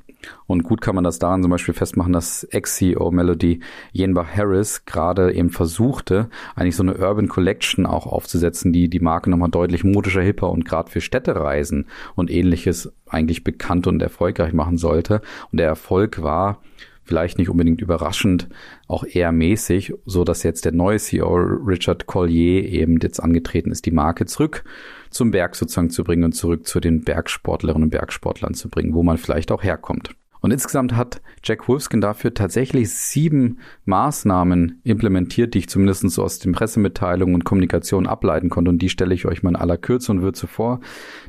Und 0.47 0.63
gut 0.63 0.81
kann 0.81 0.95
man 0.95 1.03
das 1.03 1.19
daran 1.19 1.41
zum 1.41 1.51
Beispiel 1.51 1.73
festmachen, 1.73 2.13
dass 2.13 2.43
Ex-CEO 2.43 3.11
Melody 3.11 3.61
Jenbach 3.91 4.27
Harris 4.35 4.85
gerade 4.85 5.33
eben 5.33 5.49
versuchte, 5.49 6.29
eigentlich 6.55 6.75
so 6.75 6.83
eine 6.83 6.97
Urban 6.97 7.27
Collection 7.27 7.85
auch 7.85 8.05
aufzusetzen, 8.05 8.73
die 8.73 8.89
die 8.89 8.99
Marke 8.99 9.29
nochmal 9.29 9.49
deutlich 9.49 9.83
modischer, 9.83 10.21
hipper 10.21 10.49
und 10.49 10.65
gerade 10.65 10.91
für 10.91 11.01
Städtereisen 11.01 11.87
und 12.15 12.29
ähnliches 12.29 12.91
eigentlich 13.07 13.43
bekannt 13.43 13.87
und 13.87 14.01
erfolgreich 14.01 14.53
machen 14.53 14.77
sollte. 14.77 15.21
Und 15.51 15.59
der 15.59 15.67
Erfolg 15.67 16.21
war 16.21 16.61
vielleicht 17.03 17.37
nicht 17.37 17.49
unbedingt 17.49 17.81
überraschend, 17.81 18.47
auch 18.87 19.03
eher 19.03 19.31
mäßig, 19.31 19.93
so 20.05 20.23
dass 20.23 20.43
jetzt 20.43 20.65
der 20.65 20.71
neue 20.71 20.97
CEO 20.97 21.35
Richard 21.35 22.05
Collier 22.05 22.63
eben 22.63 22.99
jetzt 23.01 23.19
angetreten 23.19 23.71
ist, 23.71 23.85
die 23.85 23.91
Marke 23.91 24.25
zurück 24.25 24.63
zum 25.11 25.31
Berg 25.31 25.55
sozusagen 25.55 25.89
zu 25.89 26.03
bringen 26.03 26.23
und 26.23 26.33
zurück 26.33 26.67
zu 26.67 26.79
den 26.79 27.03
Bergsportlerinnen 27.03 27.83
und 27.83 27.89
Bergsportlern 27.91 28.53
zu 28.53 28.69
bringen, 28.69 28.93
wo 28.93 29.03
man 29.03 29.17
vielleicht 29.17 29.51
auch 29.51 29.63
herkommt. 29.63 30.15
Und 30.41 30.51
insgesamt 30.51 30.95
hat 30.95 31.21
Jack 31.43 31.67
Wolfskin 31.67 32.01
dafür 32.01 32.33
tatsächlich 32.33 32.89
sieben 32.89 33.59
Maßnahmen 33.85 34.81
implementiert, 34.83 35.53
die 35.53 35.59
ich 35.59 35.69
zumindest 35.69 36.09
so 36.09 36.23
aus 36.23 36.39
den 36.39 36.51
Pressemitteilungen 36.51 37.35
und 37.35 37.45
Kommunikation 37.45 38.07
ableiten 38.07 38.49
konnte. 38.49 38.71
Und 38.71 38.79
die 38.79 38.89
stelle 38.89 39.13
ich 39.13 39.25
euch 39.25 39.43
mal 39.43 39.51
in 39.51 39.55
aller 39.55 39.77
Kürze 39.77 40.11
und 40.11 40.23
Würze 40.23 40.47
vor. 40.47 40.79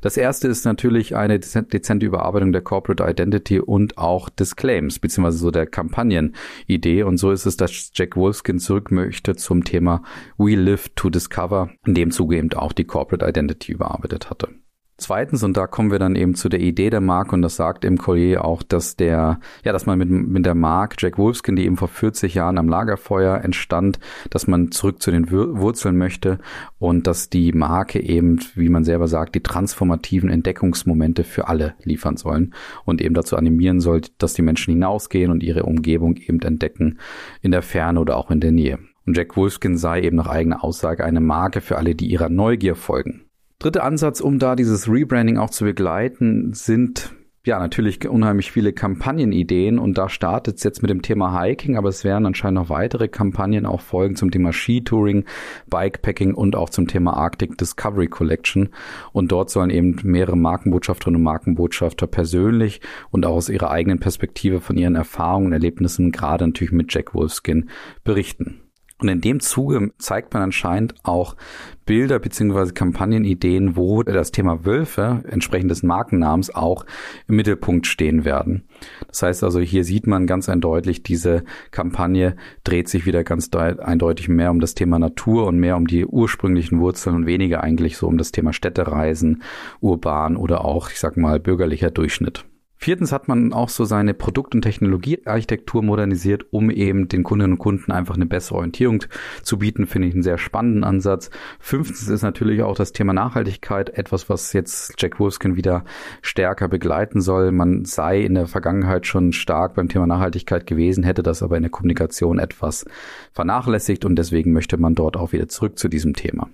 Das 0.00 0.16
erste 0.16 0.48
ist 0.48 0.64
natürlich 0.64 1.14
eine 1.14 1.38
dezente 1.38 2.06
Überarbeitung 2.06 2.52
der 2.52 2.62
Corporate 2.62 3.04
Identity 3.04 3.60
und 3.60 3.98
auch 3.98 4.30
des 4.30 4.56
Claims, 4.56 4.98
beziehungsweise 4.98 5.38
so 5.38 5.50
der 5.50 5.66
Kampagnenidee. 5.66 7.02
Und 7.02 7.18
so 7.18 7.32
ist 7.32 7.44
es, 7.44 7.58
dass 7.58 7.90
Jack 7.94 8.16
Wolfskin 8.16 8.58
zurück 8.58 8.90
möchte 8.90 9.36
zum 9.36 9.64
Thema 9.64 10.02
We 10.38 10.54
Live 10.54 10.88
to 10.96 11.10
Discover, 11.10 11.70
in 11.86 11.94
dem 11.94 12.10
Zuge 12.12 12.38
eben 12.38 12.52
auch 12.54 12.72
die 12.72 12.84
Corporate 12.84 13.26
Identity 13.26 13.72
überarbeitet 13.72 14.30
hatte. 14.30 14.61
Zweitens, 15.02 15.42
und 15.42 15.56
da 15.56 15.66
kommen 15.66 15.90
wir 15.90 15.98
dann 15.98 16.14
eben 16.14 16.36
zu 16.36 16.48
der 16.48 16.60
Idee 16.60 16.88
der 16.88 17.00
Marke, 17.00 17.34
und 17.34 17.42
das 17.42 17.56
sagt 17.56 17.84
im 17.84 17.98
Collier 17.98 18.44
auch, 18.44 18.62
dass 18.62 18.94
der, 18.94 19.40
ja, 19.64 19.72
dass 19.72 19.84
man 19.84 19.98
mit, 19.98 20.08
mit 20.08 20.46
der 20.46 20.54
Marke 20.54 20.94
Jack 21.00 21.18
Wolfskin, 21.18 21.56
die 21.56 21.64
eben 21.64 21.76
vor 21.76 21.88
40 21.88 22.34
Jahren 22.34 22.56
am 22.56 22.68
Lagerfeuer 22.68 23.40
entstand, 23.42 23.98
dass 24.30 24.46
man 24.46 24.70
zurück 24.70 25.02
zu 25.02 25.10
den 25.10 25.28
Wurzeln 25.32 25.98
möchte 25.98 26.38
und 26.78 27.08
dass 27.08 27.28
die 27.28 27.52
Marke 27.52 28.00
eben, 28.00 28.38
wie 28.54 28.68
man 28.68 28.84
selber 28.84 29.08
sagt, 29.08 29.34
die 29.34 29.42
transformativen 29.42 30.30
Entdeckungsmomente 30.30 31.24
für 31.24 31.48
alle 31.48 31.74
liefern 31.82 32.16
sollen 32.16 32.54
und 32.84 33.02
eben 33.02 33.14
dazu 33.14 33.36
animieren 33.36 33.80
soll, 33.80 34.02
dass 34.18 34.34
die 34.34 34.42
Menschen 34.42 34.72
hinausgehen 34.72 35.32
und 35.32 35.42
ihre 35.42 35.64
Umgebung 35.64 36.16
eben 36.16 36.40
entdecken 36.42 37.00
in 37.40 37.50
der 37.50 37.62
Ferne 37.62 37.98
oder 37.98 38.16
auch 38.16 38.30
in 38.30 38.38
der 38.38 38.52
Nähe. 38.52 38.78
Und 39.04 39.16
Jack 39.16 39.36
Wolfskin 39.36 39.76
sei 39.76 40.02
eben 40.02 40.16
nach 40.16 40.28
eigener 40.28 40.62
Aussage 40.62 41.04
eine 41.04 41.20
Marke 41.20 41.60
für 41.60 41.76
alle, 41.76 41.96
die 41.96 42.06
ihrer 42.06 42.28
Neugier 42.28 42.76
folgen. 42.76 43.24
Dritter 43.62 43.84
Ansatz, 43.84 44.20
um 44.20 44.40
da 44.40 44.56
dieses 44.56 44.88
Rebranding 44.88 45.38
auch 45.38 45.50
zu 45.50 45.64
begleiten, 45.64 46.52
sind 46.52 47.14
ja, 47.44 47.60
natürlich 47.60 48.08
unheimlich 48.08 48.50
viele 48.50 48.72
Kampagnenideen 48.72 49.78
und 49.78 49.98
da 49.98 50.08
startet 50.08 50.56
es 50.56 50.64
jetzt 50.64 50.82
mit 50.82 50.90
dem 50.90 51.02
Thema 51.02 51.40
Hiking, 51.40 51.76
aber 51.76 51.88
es 51.88 52.02
werden 52.02 52.26
anscheinend 52.26 52.60
noch 52.60 52.70
weitere 52.70 53.06
Kampagnen 53.06 53.64
auch 53.64 53.80
folgen 53.80 54.16
zum 54.16 54.32
Thema 54.32 54.52
Skitouring, 54.52 55.24
Bikepacking 55.68 56.34
und 56.34 56.56
auch 56.56 56.70
zum 56.70 56.88
Thema 56.88 57.16
Arctic 57.16 57.56
Discovery 57.56 58.08
Collection. 58.08 58.70
Und 59.12 59.30
dort 59.30 59.50
sollen 59.50 59.70
eben 59.70 59.96
mehrere 60.02 60.36
Markenbotschafterinnen 60.36 61.20
und 61.20 61.24
Markenbotschafter 61.24 62.08
persönlich 62.08 62.80
und 63.10 63.24
auch 63.26 63.34
aus 63.34 63.48
ihrer 63.48 63.70
eigenen 63.70 64.00
Perspektive 64.00 64.60
von 64.60 64.76
ihren 64.76 64.96
Erfahrungen 64.96 65.46
und 65.46 65.52
Erlebnissen 65.52 66.10
gerade 66.10 66.46
natürlich 66.46 66.72
mit 66.72 66.92
Jack 66.92 67.14
Wolfskin 67.14 67.70
berichten. 68.02 68.71
Und 69.02 69.08
in 69.08 69.20
dem 69.20 69.40
Zuge 69.40 69.90
zeigt 69.98 70.32
man 70.32 70.44
anscheinend 70.44 70.94
auch 71.02 71.36
Bilder 71.84 72.20
beziehungsweise 72.20 72.72
Kampagnenideen, 72.72 73.76
wo 73.76 74.04
das 74.04 74.30
Thema 74.30 74.64
Wölfe 74.64 75.24
entsprechend 75.28 75.72
des 75.72 75.82
Markennamens 75.82 76.54
auch 76.54 76.86
im 77.26 77.34
Mittelpunkt 77.34 77.88
stehen 77.88 78.24
werden. 78.24 78.62
Das 79.08 79.22
heißt 79.22 79.42
also, 79.42 79.58
hier 79.58 79.82
sieht 79.82 80.06
man 80.06 80.28
ganz 80.28 80.48
eindeutig, 80.48 81.02
diese 81.02 81.42
Kampagne 81.72 82.36
dreht 82.62 82.88
sich 82.88 83.04
wieder 83.04 83.24
ganz 83.24 83.50
eindeutig 83.52 84.28
mehr 84.28 84.52
um 84.52 84.60
das 84.60 84.74
Thema 84.74 85.00
Natur 85.00 85.46
und 85.48 85.58
mehr 85.58 85.76
um 85.76 85.88
die 85.88 86.06
ursprünglichen 86.06 86.78
Wurzeln 86.78 87.16
und 87.16 87.26
weniger 87.26 87.62
eigentlich 87.62 87.96
so 87.96 88.06
um 88.06 88.18
das 88.18 88.30
Thema 88.30 88.52
Städtereisen, 88.52 89.42
urban 89.80 90.36
oder 90.36 90.64
auch, 90.64 90.90
ich 90.90 91.00
sag 91.00 91.16
mal, 91.16 91.40
bürgerlicher 91.40 91.90
Durchschnitt. 91.90 92.44
Viertens 92.82 93.12
hat 93.12 93.28
man 93.28 93.52
auch 93.52 93.68
so 93.68 93.84
seine 93.84 94.12
Produkt- 94.12 94.56
und 94.56 94.62
Technologiearchitektur 94.62 95.84
modernisiert, 95.84 96.46
um 96.50 96.68
eben 96.68 97.06
den 97.06 97.22
Kundinnen 97.22 97.52
und 97.52 97.58
Kunden 97.60 97.92
einfach 97.92 98.16
eine 98.16 98.26
bessere 98.26 98.56
Orientierung 98.56 99.04
zu 99.44 99.60
bieten, 99.60 99.86
finde 99.86 100.08
ich 100.08 100.14
einen 100.14 100.24
sehr 100.24 100.36
spannenden 100.36 100.82
Ansatz. 100.82 101.30
Fünftens 101.60 102.08
ist 102.08 102.22
natürlich 102.22 102.64
auch 102.64 102.74
das 102.74 102.90
Thema 102.90 103.12
Nachhaltigkeit 103.12 103.90
etwas, 103.90 104.28
was 104.28 104.52
jetzt 104.52 104.94
Jack 104.98 105.20
Wolfskin 105.20 105.54
wieder 105.54 105.84
stärker 106.22 106.66
begleiten 106.66 107.20
soll. 107.20 107.52
Man 107.52 107.84
sei 107.84 108.20
in 108.22 108.34
der 108.34 108.48
Vergangenheit 108.48 109.06
schon 109.06 109.32
stark 109.32 109.74
beim 109.74 109.88
Thema 109.88 110.08
Nachhaltigkeit 110.08 110.66
gewesen, 110.66 111.04
hätte 111.04 111.22
das 111.22 111.44
aber 111.44 111.56
in 111.56 111.62
der 111.62 111.70
Kommunikation 111.70 112.40
etwas 112.40 112.84
vernachlässigt 113.32 114.04
und 114.04 114.16
deswegen 114.16 114.52
möchte 114.52 114.76
man 114.76 114.96
dort 114.96 115.16
auch 115.16 115.30
wieder 115.30 115.46
zurück 115.46 115.78
zu 115.78 115.86
diesem 115.86 116.14
Thema. 116.14 116.48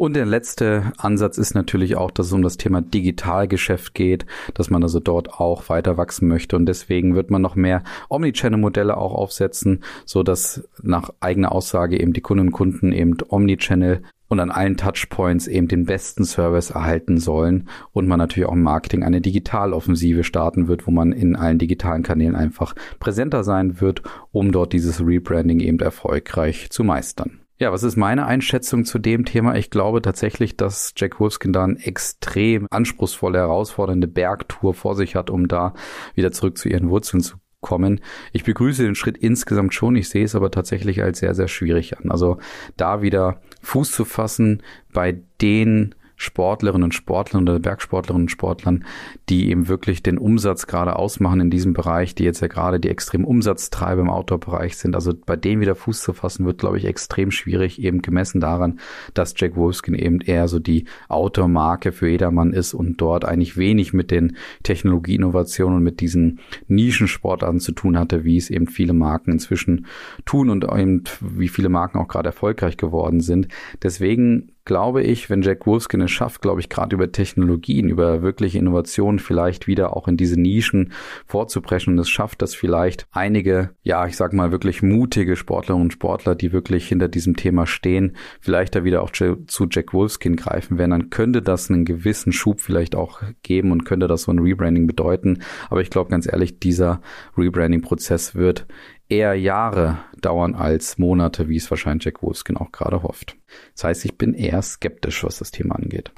Und 0.00 0.16
der 0.16 0.24
letzte 0.24 0.94
Ansatz 0.96 1.36
ist 1.36 1.54
natürlich 1.54 1.94
auch, 1.94 2.10
dass 2.10 2.28
es 2.28 2.32
um 2.32 2.40
das 2.40 2.56
Thema 2.56 2.80
Digitalgeschäft 2.80 3.94
geht, 3.94 4.24
dass 4.54 4.70
man 4.70 4.82
also 4.82 4.98
dort 4.98 5.28
auch 5.34 5.68
weiter 5.68 5.98
wachsen 5.98 6.26
möchte. 6.26 6.56
Und 6.56 6.64
deswegen 6.64 7.14
wird 7.14 7.30
man 7.30 7.42
noch 7.42 7.54
mehr 7.54 7.82
Omnichannel-Modelle 8.08 8.96
auch 8.96 9.12
aufsetzen, 9.12 9.84
so 10.06 10.22
dass 10.22 10.66
nach 10.82 11.10
eigener 11.20 11.52
Aussage 11.52 12.00
eben 12.00 12.14
die 12.14 12.22
Kunden 12.22 12.46
und 12.46 12.52
Kunden 12.52 12.92
eben 12.92 13.18
Omnichannel 13.28 14.00
und 14.28 14.40
an 14.40 14.50
allen 14.50 14.78
Touchpoints 14.78 15.46
eben 15.48 15.68
den 15.68 15.84
besten 15.84 16.24
Service 16.24 16.70
erhalten 16.70 17.18
sollen 17.18 17.68
und 17.92 18.08
man 18.08 18.20
natürlich 18.20 18.48
auch 18.48 18.54
im 18.54 18.62
Marketing 18.62 19.02
eine 19.02 19.20
Digitaloffensive 19.20 20.24
starten 20.24 20.66
wird, 20.66 20.86
wo 20.86 20.92
man 20.92 21.12
in 21.12 21.36
allen 21.36 21.58
digitalen 21.58 22.02
Kanälen 22.02 22.36
einfach 22.36 22.74
präsenter 23.00 23.44
sein 23.44 23.82
wird, 23.82 24.00
um 24.32 24.50
dort 24.50 24.72
dieses 24.72 25.04
Rebranding 25.04 25.60
eben 25.60 25.80
erfolgreich 25.80 26.70
zu 26.70 26.84
meistern. 26.84 27.39
Ja, 27.60 27.72
was 27.72 27.82
ist 27.82 27.96
meine 27.96 28.24
Einschätzung 28.24 28.86
zu 28.86 28.98
dem 28.98 29.26
Thema? 29.26 29.54
Ich 29.54 29.68
glaube 29.68 30.00
tatsächlich, 30.00 30.56
dass 30.56 30.94
Jack 30.96 31.20
Wolfskin 31.20 31.52
da 31.52 31.64
eine 31.64 31.78
extrem 31.84 32.66
anspruchsvolle, 32.70 33.36
herausfordernde 33.36 34.08
Bergtour 34.08 34.72
vor 34.72 34.96
sich 34.96 35.14
hat, 35.14 35.28
um 35.28 35.46
da 35.46 35.74
wieder 36.14 36.32
zurück 36.32 36.56
zu 36.56 36.70
ihren 36.70 36.88
Wurzeln 36.88 37.22
zu 37.22 37.36
kommen. 37.60 38.00
Ich 38.32 38.44
begrüße 38.44 38.82
den 38.82 38.94
Schritt 38.94 39.18
insgesamt 39.18 39.74
schon. 39.74 39.94
Ich 39.94 40.08
sehe 40.08 40.24
es 40.24 40.34
aber 40.34 40.50
tatsächlich 40.50 41.02
als 41.02 41.18
sehr, 41.18 41.34
sehr 41.34 41.48
schwierig 41.48 41.98
an. 41.98 42.10
Also 42.10 42.38
da 42.78 43.02
wieder 43.02 43.42
Fuß 43.60 43.92
zu 43.92 44.06
fassen 44.06 44.62
bei 44.94 45.20
den 45.42 45.94
Sportlerinnen 46.20 46.84
und 46.84 46.94
Sportlern 46.94 47.44
oder 47.44 47.58
Bergsportlerinnen 47.58 48.24
und 48.24 48.30
Sportlern, 48.30 48.84
die 49.30 49.48
eben 49.48 49.68
wirklich 49.68 50.02
den 50.02 50.18
Umsatz 50.18 50.66
gerade 50.66 50.96
ausmachen 50.96 51.40
in 51.40 51.48
diesem 51.50 51.72
Bereich, 51.72 52.14
die 52.14 52.24
jetzt 52.24 52.42
ja 52.42 52.46
gerade 52.46 52.78
die 52.78 52.90
extremen 52.90 53.24
Umsatztreiber 53.24 54.02
im 54.02 54.10
Outdoor-Bereich 54.10 54.76
sind. 54.76 54.94
Also 54.94 55.14
bei 55.14 55.36
denen 55.36 55.62
wieder 55.62 55.74
Fuß 55.74 56.02
zu 56.02 56.12
fassen, 56.12 56.44
wird, 56.44 56.58
glaube 56.58 56.76
ich, 56.76 56.84
extrem 56.84 57.30
schwierig, 57.30 57.80
eben 57.80 58.02
gemessen 58.02 58.38
daran, 58.38 58.80
dass 59.14 59.32
Jack 59.34 59.56
Wolfskin 59.56 59.94
eben 59.94 60.20
eher 60.20 60.46
so 60.46 60.58
die 60.58 60.84
Outdoor-Marke 61.08 61.90
für 61.90 62.10
jedermann 62.10 62.52
ist 62.52 62.74
und 62.74 63.00
dort 63.00 63.24
eigentlich 63.24 63.56
wenig 63.56 63.94
mit 63.94 64.10
den 64.10 64.36
Technologieinnovationen 64.62 65.78
und 65.78 65.82
mit 65.82 66.00
diesen 66.00 66.40
Nischensportarten 66.68 67.60
zu 67.60 67.72
tun 67.72 67.98
hatte, 67.98 68.24
wie 68.24 68.36
es 68.36 68.50
eben 68.50 68.66
viele 68.66 68.92
Marken 68.92 69.32
inzwischen 69.32 69.86
tun 70.26 70.50
und 70.50 70.64
eben 70.64 71.04
wie 71.22 71.48
viele 71.48 71.70
Marken 71.70 71.96
auch 71.96 72.08
gerade 72.08 72.28
erfolgreich 72.28 72.76
geworden 72.76 73.20
sind. 73.20 73.48
Deswegen 73.82 74.52
glaube 74.64 75.02
ich, 75.02 75.30
wenn 75.30 75.42
Jack 75.42 75.66
Wolfskin 75.66 76.00
es 76.02 76.10
schafft, 76.10 76.42
glaube 76.42 76.60
ich, 76.60 76.68
gerade 76.68 76.94
über 76.94 77.10
Technologien, 77.10 77.88
über 77.88 78.22
wirkliche 78.22 78.58
Innovationen 78.58 79.18
vielleicht 79.18 79.66
wieder 79.66 79.96
auch 79.96 80.08
in 80.08 80.16
diese 80.16 80.40
Nischen 80.40 80.92
vorzupreschen 81.26 81.94
und 81.94 81.98
es 81.98 82.08
schafft, 82.08 82.42
dass 82.42 82.54
vielleicht 82.54 83.06
einige, 83.10 83.70
ja, 83.82 84.06
ich 84.06 84.16
sag 84.16 84.32
mal 84.32 84.52
wirklich 84.52 84.82
mutige 84.82 85.36
Sportlerinnen 85.36 85.86
und 85.86 85.92
Sportler, 85.92 86.34
die 86.34 86.52
wirklich 86.52 86.86
hinter 86.88 87.08
diesem 87.08 87.36
Thema 87.36 87.66
stehen, 87.66 88.16
vielleicht 88.40 88.74
da 88.74 88.84
wieder 88.84 89.02
auch 89.02 89.10
zu 89.12 89.66
Jack 89.70 89.92
Wolfskin 89.92 90.36
greifen 90.36 90.78
werden, 90.78 90.90
dann 90.90 91.10
könnte 91.10 91.42
das 91.42 91.70
einen 91.70 91.84
gewissen 91.84 92.32
Schub 92.32 92.60
vielleicht 92.60 92.94
auch 92.94 93.22
geben 93.42 93.72
und 93.72 93.84
könnte 93.84 94.08
das 94.08 94.22
so 94.22 94.32
ein 94.32 94.38
Rebranding 94.38 94.86
bedeuten. 94.86 95.42
Aber 95.68 95.80
ich 95.80 95.90
glaube 95.90 96.10
ganz 96.10 96.30
ehrlich, 96.30 96.58
dieser 96.58 97.00
Rebranding-Prozess 97.36 98.34
wird 98.34 98.66
eher 99.10 99.34
Jahre 99.34 99.98
dauern 100.20 100.54
als 100.54 100.98
Monate, 100.98 101.48
wie 101.48 101.56
es 101.56 101.70
wahrscheinlich 101.70 102.04
Jack 102.04 102.22
Wolfskin 102.22 102.56
auch 102.56 102.72
gerade 102.72 103.02
hofft. 103.02 103.36
Das 103.74 103.84
heißt, 103.84 104.04
ich 104.04 104.16
bin 104.16 104.34
eher 104.34 104.62
skeptisch, 104.62 105.24
was 105.24 105.38
das 105.38 105.50
Thema 105.50 105.74
angeht. 105.74 106.12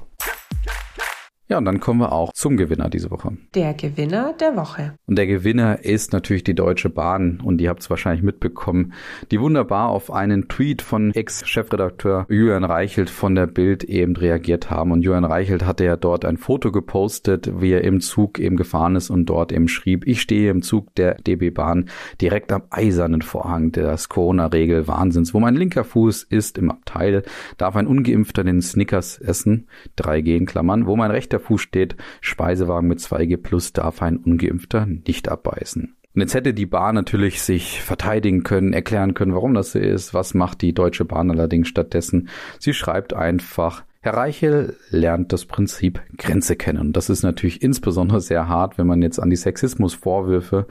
Ja, 1.53 1.59
und 1.59 1.67
dann 1.67 1.81
kommen 1.81 2.01
wir 2.01 2.13
auch 2.13 2.33
zum 2.33 2.57
Gewinner 2.57 2.89
diese 2.89 3.11
Woche. 3.11 3.37
Der 3.55 3.75
Gewinner 3.75 4.33
der 4.41 4.57
Woche. 4.57 4.95
Und 5.07 5.19
der 5.19 5.27
Gewinner 5.27 5.85
ist 5.85 6.15
natürlich 6.15 6.45
die 6.45 6.55
Deutsche 6.55 6.89
Bahn. 6.89 7.43
Und 7.45 7.61
ihr 7.61 7.69
habt 7.69 7.83
es 7.83 7.91
wahrscheinlich 7.91 8.23
mitbekommen, 8.23 8.95
die 9.31 9.39
wunderbar 9.39 9.91
auf 9.91 10.11
einen 10.11 10.49
Tweet 10.49 10.81
von 10.81 11.13
Ex-Chefredakteur 11.13 12.25
Julian 12.31 12.65
Reichelt 12.65 13.11
von 13.11 13.35
der 13.35 13.47
Bild 13.47 13.85
eben 13.85 14.17
reagiert 14.17 14.71
haben. 14.71 14.93
Und 14.93 15.03
Julian 15.03 15.27
Reichelt 15.27 15.67
hatte 15.67 15.85
ja 15.85 15.97
dort 15.97 16.25
ein 16.25 16.39
Foto 16.39 16.73
gepostet, 16.73 17.53
wie 17.61 17.73
er 17.73 17.85
im 17.85 18.01
Zug 18.01 18.39
eben 18.39 18.57
gefahren 18.57 18.97
ist 18.97 19.11
und 19.11 19.27
dort 19.27 19.53
eben 19.53 19.69
schrieb, 19.69 20.07
ich 20.07 20.23
stehe 20.23 20.51
im 20.51 20.63
Zug 20.63 20.95
der 20.95 21.17
DB 21.17 21.51
Bahn 21.51 21.91
direkt 22.23 22.51
am 22.51 22.63
eisernen 22.71 23.21
Vorhang 23.21 23.73
des 23.73 24.09
Corona-Regel 24.09 24.89
Wahnsinns, 24.89 25.35
wo 25.35 25.39
mein 25.41 25.57
linker 25.57 25.85
Fuß 25.85 26.23
ist 26.23 26.57
im 26.57 26.71
Abteil, 26.71 27.25
darf 27.59 27.77
ein 27.77 27.87
Ungeimpfter 27.87 28.43
den 28.43 28.63
Snickers 28.63 29.19
essen, 29.19 29.69
3G 29.99 30.39
in 30.39 30.47
Klammern, 30.47 30.87
wo 30.87 30.97
mein 30.97 31.11
rechter 31.11 31.42
Fuß 31.43 31.61
steht, 31.61 31.97
Speisewagen 32.21 32.89
mit 32.89 33.01
2G 33.01 33.37
plus 33.37 33.73
darf 33.73 34.03
ein 34.03 34.17
Ungeimpfter 34.17 34.87
nicht 34.87 35.29
abbeißen. 35.29 35.97
Und 36.15 36.21
jetzt 36.21 36.35
hätte 36.35 36.53
die 36.53 36.67
Bahn 36.67 36.95
natürlich 36.95 37.41
sich 37.41 37.81
verteidigen 37.81 38.43
können, 38.43 38.73
erklären 38.73 39.15
können, 39.15 39.35
warum 39.35 39.55
das 39.55 39.73
so 39.73 39.79
ist. 39.79 40.13
Was 40.13 40.35
macht 40.35 40.61
die 40.61 40.75
Deutsche 40.75 41.07
Bahn 41.07 41.31
allerdings 41.31 41.69
stattdessen? 41.69 42.29
Sie 42.59 42.75
schreibt 42.75 43.15
einfach, 43.15 43.85
Herr 44.05 44.15
Reichel 44.15 44.77
lernt 44.91 45.33
das 45.33 45.45
Prinzip 45.45 46.03
Grenze 46.19 46.57
kennen. 46.57 46.81
Und 46.81 46.97
das 46.97 47.09
ist 47.09 47.23
natürlich 47.23 47.63
insbesondere 47.63 48.21
sehr 48.21 48.49
hart, 48.49 48.77
wenn 48.77 48.89
man 48.89 49.01
jetzt 49.01 49.21
an 49.21 49.31
die 49.31 49.37
Sexismusvorwürfe 49.37 50.67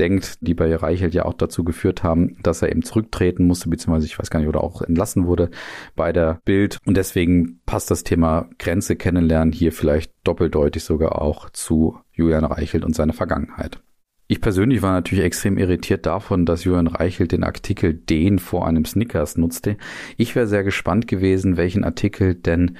denkt, 0.00 0.38
die 0.40 0.54
bei 0.54 0.74
Reichel 0.74 1.14
ja 1.14 1.24
auch 1.24 1.34
dazu 1.34 1.62
geführt 1.62 2.02
haben, 2.02 2.38
dass 2.42 2.60
er 2.60 2.70
eben 2.70 2.82
zurücktreten 2.82 3.46
musste, 3.46 3.68
beziehungsweise 3.68 4.06
ich 4.06 4.18
weiß 4.18 4.30
gar 4.30 4.40
nicht, 4.40 4.48
oder 4.48 4.64
auch 4.64 4.82
entlassen 4.82 5.28
wurde 5.28 5.50
bei 5.94 6.12
der 6.12 6.40
Bild. 6.44 6.78
Und 6.84 6.96
deswegen 6.96 7.60
passt 7.66 7.88
das 7.92 8.02
Thema 8.02 8.50
Grenze 8.58 8.96
kennenlernen 8.96 9.52
hier 9.52 9.70
vielleicht 9.70 10.12
doppeldeutig 10.24 10.82
sogar 10.82 11.22
auch 11.22 11.50
zu 11.50 11.98
Julian 12.10 12.44
Reichelt 12.44 12.84
und 12.84 12.96
seiner 12.96 13.12
Vergangenheit. 13.12 13.80
Ich 14.32 14.40
persönlich 14.40 14.80
war 14.80 14.92
natürlich 14.92 15.26
extrem 15.26 15.58
irritiert 15.58 16.06
davon, 16.06 16.46
dass 16.46 16.64
Julian 16.64 16.86
Reichelt 16.86 17.32
den 17.32 17.44
Artikel 17.44 17.92
den 17.92 18.38
vor 18.38 18.66
einem 18.66 18.86
Snickers 18.86 19.36
nutzte. 19.36 19.76
Ich 20.16 20.34
wäre 20.34 20.46
sehr 20.46 20.64
gespannt 20.64 21.06
gewesen, 21.06 21.58
welchen 21.58 21.84
Artikel 21.84 22.34
denn 22.34 22.78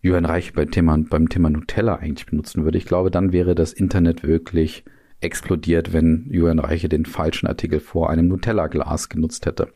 Julian 0.00 0.24
Reichelt 0.24 0.54
beim 0.54 0.70
Thema, 0.70 0.96
beim 0.96 1.28
Thema 1.28 1.50
Nutella 1.50 1.96
eigentlich 1.96 2.24
benutzen 2.24 2.64
würde. 2.64 2.78
Ich 2.78 2.86
glaube, 2.86 3.10
dann 3.10 3.30
wäre 3.30 3.54
das 3.54 3.74
Internet 3.74 4.22
wirklich 4.22 4.84
explodiert, 5.20 5.94
wenn 5.94 6.26
Julian 6.30 6.58
Reiche 6.58 6.88
den 6.88 7.06
falschen 7.06 7.46
Artikel 7.46 7.80
vor 7.80 8.10
einem 8.10 8.28
Nutella-Glas 8.28 9.08
genutzt 9.08 9.46
hätte. 9.46 9.68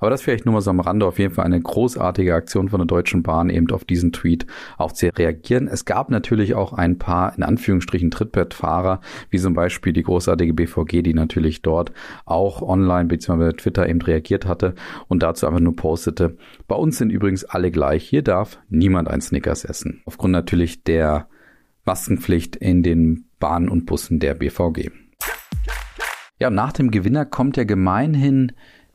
Aber 0.00 0.08
das 0.08 0.22
vielleicht 0.22 0.46
nur 0.46 0.54
mal 0.54 0.60
so 0.62 0.70
am 0.70 0.80
Rande. 0.80 1.04
Auf 1.06 1.18
jeden 1.18 1.34
Fall 1.34 1.44
eine 1.44 1.60
großartige 1.60 2.34
Aktion 2.34 2.70
von 2.70 2.80
der 2.80 2.86
Deutschen 2.86 3.22
Bahn, 3.22 3.50
eben 3.50 3.70
auf 3.70 3.84
diesen 3.84 4.12
Tweet 4.12 4.46
auch 4.78 4.92
zu 4.92 5.10
reagieren. 5.14 5.68
Es 5.68 5.84
gab 5.84 6.10
natürlich 6.10 6.54
auch 6.54 6.72
ein 6.72 6.98
paar, 6.98 7.36
in 7.36 7.42
Anführungsstrichen, 7.42 8.10
Trittbettfahrer, 8.10 9.00
wie 9.28 9.38
zum 9.38 9.52
Beispiel 9.52 9.92
die 9.92 10.02
großartige 10.02 10.54
BVG, 10.54 11.02
die 11.02 11.14
natürlich 11.14 11.60
dort 11.60 11.92
auch 12.24 12.62
online 12.62 13.08
bzw. 13.08 13.52
Twitter 13.52 13.88
eben 13.88 14.00
reagiert 14.00 14.46
hatte 14.46 14.74
und 15.06 15.22
dazu 15.22 15.46
einfach 15.46 15.60
nur 15.60 15.76
postete. 15.76 16.38
Bei 16.66 16.76
uns 16.76 16.96
sind 16.96 17.10
übrigens 17.10 17.44
alle 17.44 17.70
gleich. 17.70 18.08
Hier 18.08 18.22
darf 18.22 18.58
niemand 18.70 19.08
ein 19.08 19.20
Snickers 19.20 19.64
essen. 19.64 20.00
Aufgrund 20.06 20.32
natürlich 20.32 20.82
der 20.82 21.28
Maskenpflicht 21.84 22.56
in 22.56 22.82
den 22.82 23.27
Bahnen 23.38 23.68
und 23.68 23.86
Bussen 23.86 24.20
der 24.20 24.34
BVG. 24.34 24.90
Ja, 26.38 26.50
nach 26.50 26.72
dem 26.72 26.90
Gewinner 26.90 27.24
kommt 27.24 27.56
ja 27.56 27.64
gemeinhin 27.64 28.52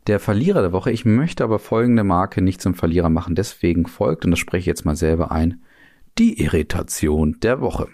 Der 0.07 0.19
Verlierer 0.19 0.61
der 0.61 0.73
Woche, 0.73 0.91
ich 0.91 1.05
möchte 1.05 1.43
aber 1.43 1.59
folgende 1.59 2.03
Marke 2.03 2.41
nicht 2.41 2.61
zum 2.61 2.73
Verlierer 2.75 3.09
machen, 3.09 3.35
deswegen 3.35 3.85
folgt, 3.85 4.25
und 4.25 4.31
das 4.31 4.39
spreche 4.39 4.59
ich 4.61 4.65
jetzt 4.65 4.85
mal 4.85 4.97
selber 4.97 5.31
ein, 5.31 5.61
die 6.17 6.41
Irritation 6.41 7.37
der 7.41 7.61
Woche. 7.61 7.87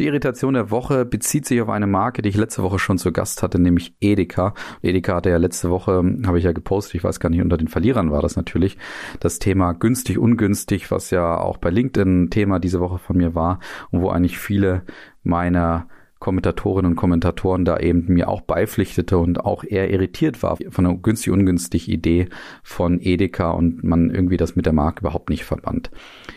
Die 0.00 0.06
Irritation 0.06 0.54
der 0.54 0.70
Woche 0.70 1.04
bezieht 1.04 1.44
sich 1.44 1.60
auf 1.60 1.68
eine 1.68 1.86
Marke, 1.86 2.22
die 2.22 2.30
ich 2.30 2.36
letzte 2.38 2.62
Woche 2.62 2.78
schon 2.78 2.96
zu 2.96 3.12
Gast 3.12 3.42
hatte, 3.42 3.60
nämlich 3.60 3.94
Edeka. 4.00 4.54
Edeka 4.80 5.16
hatte 5.16 5.28
ja 5.28 5.36
letzte 5.36 5.68
Woche, 5.68 6.02
habe 6.24 6.38
ich 6.38 6.44
ja 6.44 6.52
gepostet, 6.52 6.94
ich 6.94 7.04
weiß 7.04 7.20
gar 7.20 7.28
nicht, 7.28 7.42
unter 7.42 7.58
den 7.58 7.68
Verlierern 7.68 8.10
war 8.10 8.22
das 8.22 8.34
natürlich, 8.34 8.78
das 9.20 9.40
Thema 9.40 9.74
günstig, 9.74 10.16
ungünstig, 10.16 10.90
was 10.90 11.10
ja 11.10 11.36
auch 11.36 11.58
bei 11.58 11.68
LinkedIn 11.68 12.30
Thema 12.30 12.60
diese 12.60 12.80
Woche 12.80 12.96
von 12.96 13.18
mir 13.18 13.34
war 13.34 13.60
und 13.90 14.00
wo 14.00 14.08
eigentlich 14.08 14.38
viele 14.38 14.84
meiner 15.22 15.86
Kommentatorinnen 16.20 16.92
und 16.92 16.96
Kommentatoren 16.96 17.64
da 17.64 17.78
eben 17.78 18.04
mir 18.08 18.28
auch 18.28 18.42
beipflichtete 18.42 19.16
und 19.16 19.44
auch 19.44 19.64
eher 19.64 19.90
irritiert 19.90 20.42
war 20.42 20.58
von 20.68 20.86
einer 20.86 20.96
günstig 20.98 21.32
ungünstig 21.32 21.88
Idee 21.88 22.28
von 22.62 23.00
Edeka 23.00 23.50
und 23.52 23.82
man 23.82 24.10
irgendwie 24.10 24.36
das 24.36 24.54
mit 24.54 24.66
der 24.66 24.74
Marke 24.74 25.00
überhaupt 25.00 25.30
nicht 25.30 25.44
verband. 25.44 25.90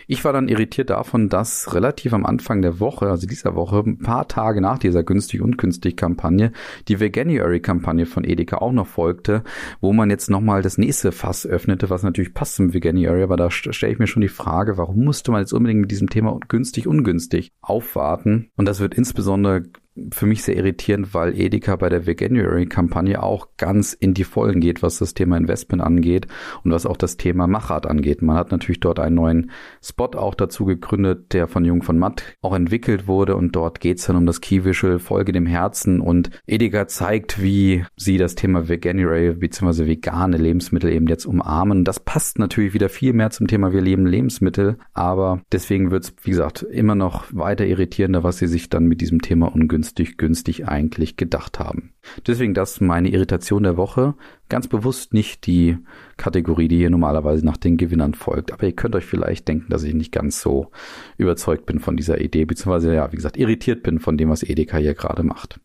Ich 0.07 0.23
war 0.23 0.31
dann 0.31 0.47
irritiert 0.47 0.89
davon, 0.89 1.27
dass 1.27 1.73
relativ 1.73 2.13
am 2.13 2.25
Anfang 2.25 2.61
der 2.61 2.79
Woche, 2.79 3.09
also 3.09 3.27
dieser 3.27 3.55
Woche, 3.55 3.83
ein 3.85 3.99
paar 3.99 4.27
Tage 4.29 4.61
nach 4.61 4.79
dieser 4.79 5.03
günstig 5.03 5.41
ungünstig 5.41 5.97
Kampagne, 5.97 6.53
die 6.87 7.01
Veganuary 7.01 7.59
Kampagne 7.59 8.05
von 8.05 8.23
Edeka 8.23 8.59
auch 8.59 8.71
noch 8.71 8.87
folgte, 8.87 9.43
wo 9.81 9.91
man 9.91 10.09
jetzt 10.09 10.29
nochmal 10.29 10.61
das 10.61 10.77
nächste 10.77 11.11
Fass 11.11 11.45
öffnete, 11.45 11.89
was 11.89 12.03
natürlich 12.03 12.33
passt 12.33 12.55
zum 12.55 12.73
Veganuary, 12.73 13.23
aber 13.23 13.35
da 13.35 13.51
stelle 13.51 13.91
ich 13.91 13.99
mir 13.99 14.07
schon 14.07 14.21
die 14.21 14.29
Frage, 14.29 14.77
warum 14.77 15.03
musste 15.03 15.31
man 15.31 15.41
jetzt 15.41 15.51
unbedingt 15.51 15.81
mit 15.81 15.91
diesem 15.91 16.09
Thema 16.09 16.39
günstig 16.47 16.87
ungünstig 16.87 17.51
aufwarten? 17.61 18.49
Und 18.55 18.65
das 18.65 18.79
wird 18.79 18.93
insbesondere 18.93 19.63
für 20.11 20.25
mich 20.25 20.43
sehr 20.43 20.57
irritierend, 20.57 21.13
weil 21.13 21.39
Edeka 21.39 21.75
bei 21.75 21.89
der 21.89 22.07
Veganuary-Kampagne 22.07 23.21
auch 23.21 23.49
ganz 23.57 23.93
in 23.93 24.13
die 24.13 24.23
Vollen 24.23 24.59
geht, 24.59 24.81
was 24.81 24.97
das 24.97 25.13
Thema 25.13 25.37
Investment 25.37 25.83
angeht 25.83 26.27
und 26.63 26.71
was 26.71 26.85
auch 26.85 26.97
das 26.97 27.17
Thema 27.17 27.45
Machart 27.45 27.85
angeht. 27.85 28.21
Man 28.21 28.35
hat 28.35 28.51
natürlich 28.51 28.79
dort 28.79 28.99
einen 28.99 29.15
neuen 29.15 29.51
Spot 29.83 30.09
auch 30.15 30.33
dazu 30.33 30.65
gegründet, 30.65 31.33
der 31.33 31.47
von 31.47 31.63
Jung 31.63 31.83
von 31.83 31.99
Matt 31.99 32.23
auch 32.41 32.55
entwickelt 32.55 33.07
wurde 33.07 33.35
und 33.35 33.55
dort 33.55 33.79
geht 33.79 33.99
es 33.99 34.05
dann 34.05 34.15
um 34.15 34.25
das 34.25 34.41
Key 34.41 34.65
Visual 34.65 34.97
Folge 34.97 35.31
dem 35.31 35.45
Herzen 35.45 36.01
und 36.01 36.31
Edeka 36.47 36.87
zeigt, 36.87 37.41
wie 37.41 37.85
sie 37.95 38.17
das 38.17 38.33
Thema 38.35 38.67
Veganuary 38.69 39.33
bzw. 39.33 39.85
vegane 39.85 40.37
Lebensmittel 40.37 40.91
eben 40.91 41.07
jetzt 41.07 41.25
umarmen. 41.25 41.83
Das 41.83 41.99
passt 41.99 42.39
natürlich 42.39 42.73
wieder 42.73 42.89
viel 42.89 43.13
mehr 43.13 43.29
zum 43.29 43.47
Thema 43.47 43.73
wir 43.73 43.81
leben 43.81 44.07
Lebensmittel, 44.07 44.77
aber 44.93 45.41
deswegen 45.51 45.91
wird 45.91 46.05
es, 46.05 46.13
wie 46.23 46.31
gesagt, 46.31 46.63
immer 46.63 46.95
noch 46.95 47.25
weiter 47.31 47.65
irritierender, 47.65 48.23
was 48.23 48.39
sie 48.39 48.47
sich 48.47 48.69
dann 48.69 48.85
mit 48.85 49.01
diesem 49.01 49.21
Thema 49.21 49.53
ungünstig 49.53 49.82
günstig, 49.83 50.17
günstig 50.17 50.67
eigentlich 50.67 51.17
gedacht 51.17 51.59
haben. 51.59 51.91
Deswegen 52.25 52.53
das 52.53 52.79
meine 52.79 53.09
Irritation 53.09 53.63
der 53.63 53.75
Woche. 53.75 54.15
Ganz 54.47 54.69
bewusst 54.69 55.13
nicht 55.13 55.45
die 55.45 55.77
Kategorie, 56.15 56.69
die 56.69 56.77
hier 56.77 56.89
normalerweise 56.89 57.45
nach 57.45 57.57
den 57.57 57.75
Gewinnern 57.75 58.13
folgt. 58.13 58.53
Aber 58.53 58.63
ihr 58.63 58.71
könnt 58.71 58.95
euch 58.95 59.05
vielleicht 59.05 59.47
denken, 59.47 59.69
dass 59.69 59.83
ich 59.83 59.93
nicht 59.93 60.13
ganz 60.13 60.39
so 60.41 60.71
überzeugt 61.17 61.65
bin 61.65 61.79
von 61.79 61.97
dieser 61.97 62.21
Idee, 62.21 62.45
beziehungsweise 62.45 62.95
ja, 62.95 63.11
wie 63.11 63.17
gesagt, 63.17 63.35
irritiert 63.35 63.83
bin 63.83 63.99
von 63.99 64.17
dem, 64.17 64.29
was 64.29 64.43
Edeka 64.43 64.77
hier 64.77 64.93
gerade 64.93 65.23
macht. 65.23 65.59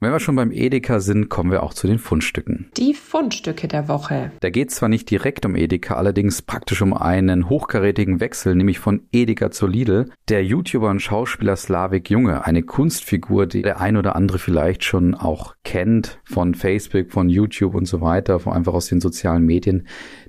Wenn 0.00 0.12
wir 0.12 0.20
schon 0.20 0.36
beim 0.36 0.52
Edeka 0.52 1.00
sind, 1.00 1.28
kommen 1.28 1.50
wir 1.50 1.64
auch 1.64 1.74
zu 1.74 1.88
den 1.88 1.98
Fundstücken. 1.98 2.70
Die 2.76 2.94
Fundstücke 2.94 3.66
der 3.66 3.88
Woche. 3.88 4.30
Da 4.38 4.48
geht 4.48 4.68
es 4.68 4.76
zwar 4.76 4.88
nicht 4.88 5.10
direkt 5.10 5.44
um 5.44 5.56
Edeka, 5.56 5.96
allerdings 5.96 6.40
praktisch 6.40 6.82
um 6.82 6.94
einen 6.94 7.48
hochkarätigen 7.48 8.20
Wechsel, 8.20 8.54
nämlich 8.54 8.78
von 8.78 9.08
Edeka 9.10 9.50
zu 9.50 9.66
Lidl. 9.66 10.08
Der 10.28 10.44
YouTuber 10.44 10.88
und 10.88 11.02
Schauspieler 11.02 11.56
Slavik 11.56 12.10
Junge, 12.10 12.44
eine 12.44 12.62
Kunstfigur, 12.62 13.46
die 13.46 13.62
der 13.62 13.80
ein 13.80 13.96
oder 13.96 14.14
andere 14.14 14.38
vielleicht 14.38 14.84
schon 14.84 15.16
auch 15.16 15.56
kennt 15.64 16.20
von 16.22 16.54
Facebook, 16.54 17.10
von 17.10 17.28
YouTube 17.28 17.74
und 17.74 17.86
so 17.86 18.00
weiter, 18.00 18.40
einfach 18.46 18.74
aus 18.74 18.86
den 18.86 19.00
sozialen 19.00 19.44
Medien. 19.44 19.88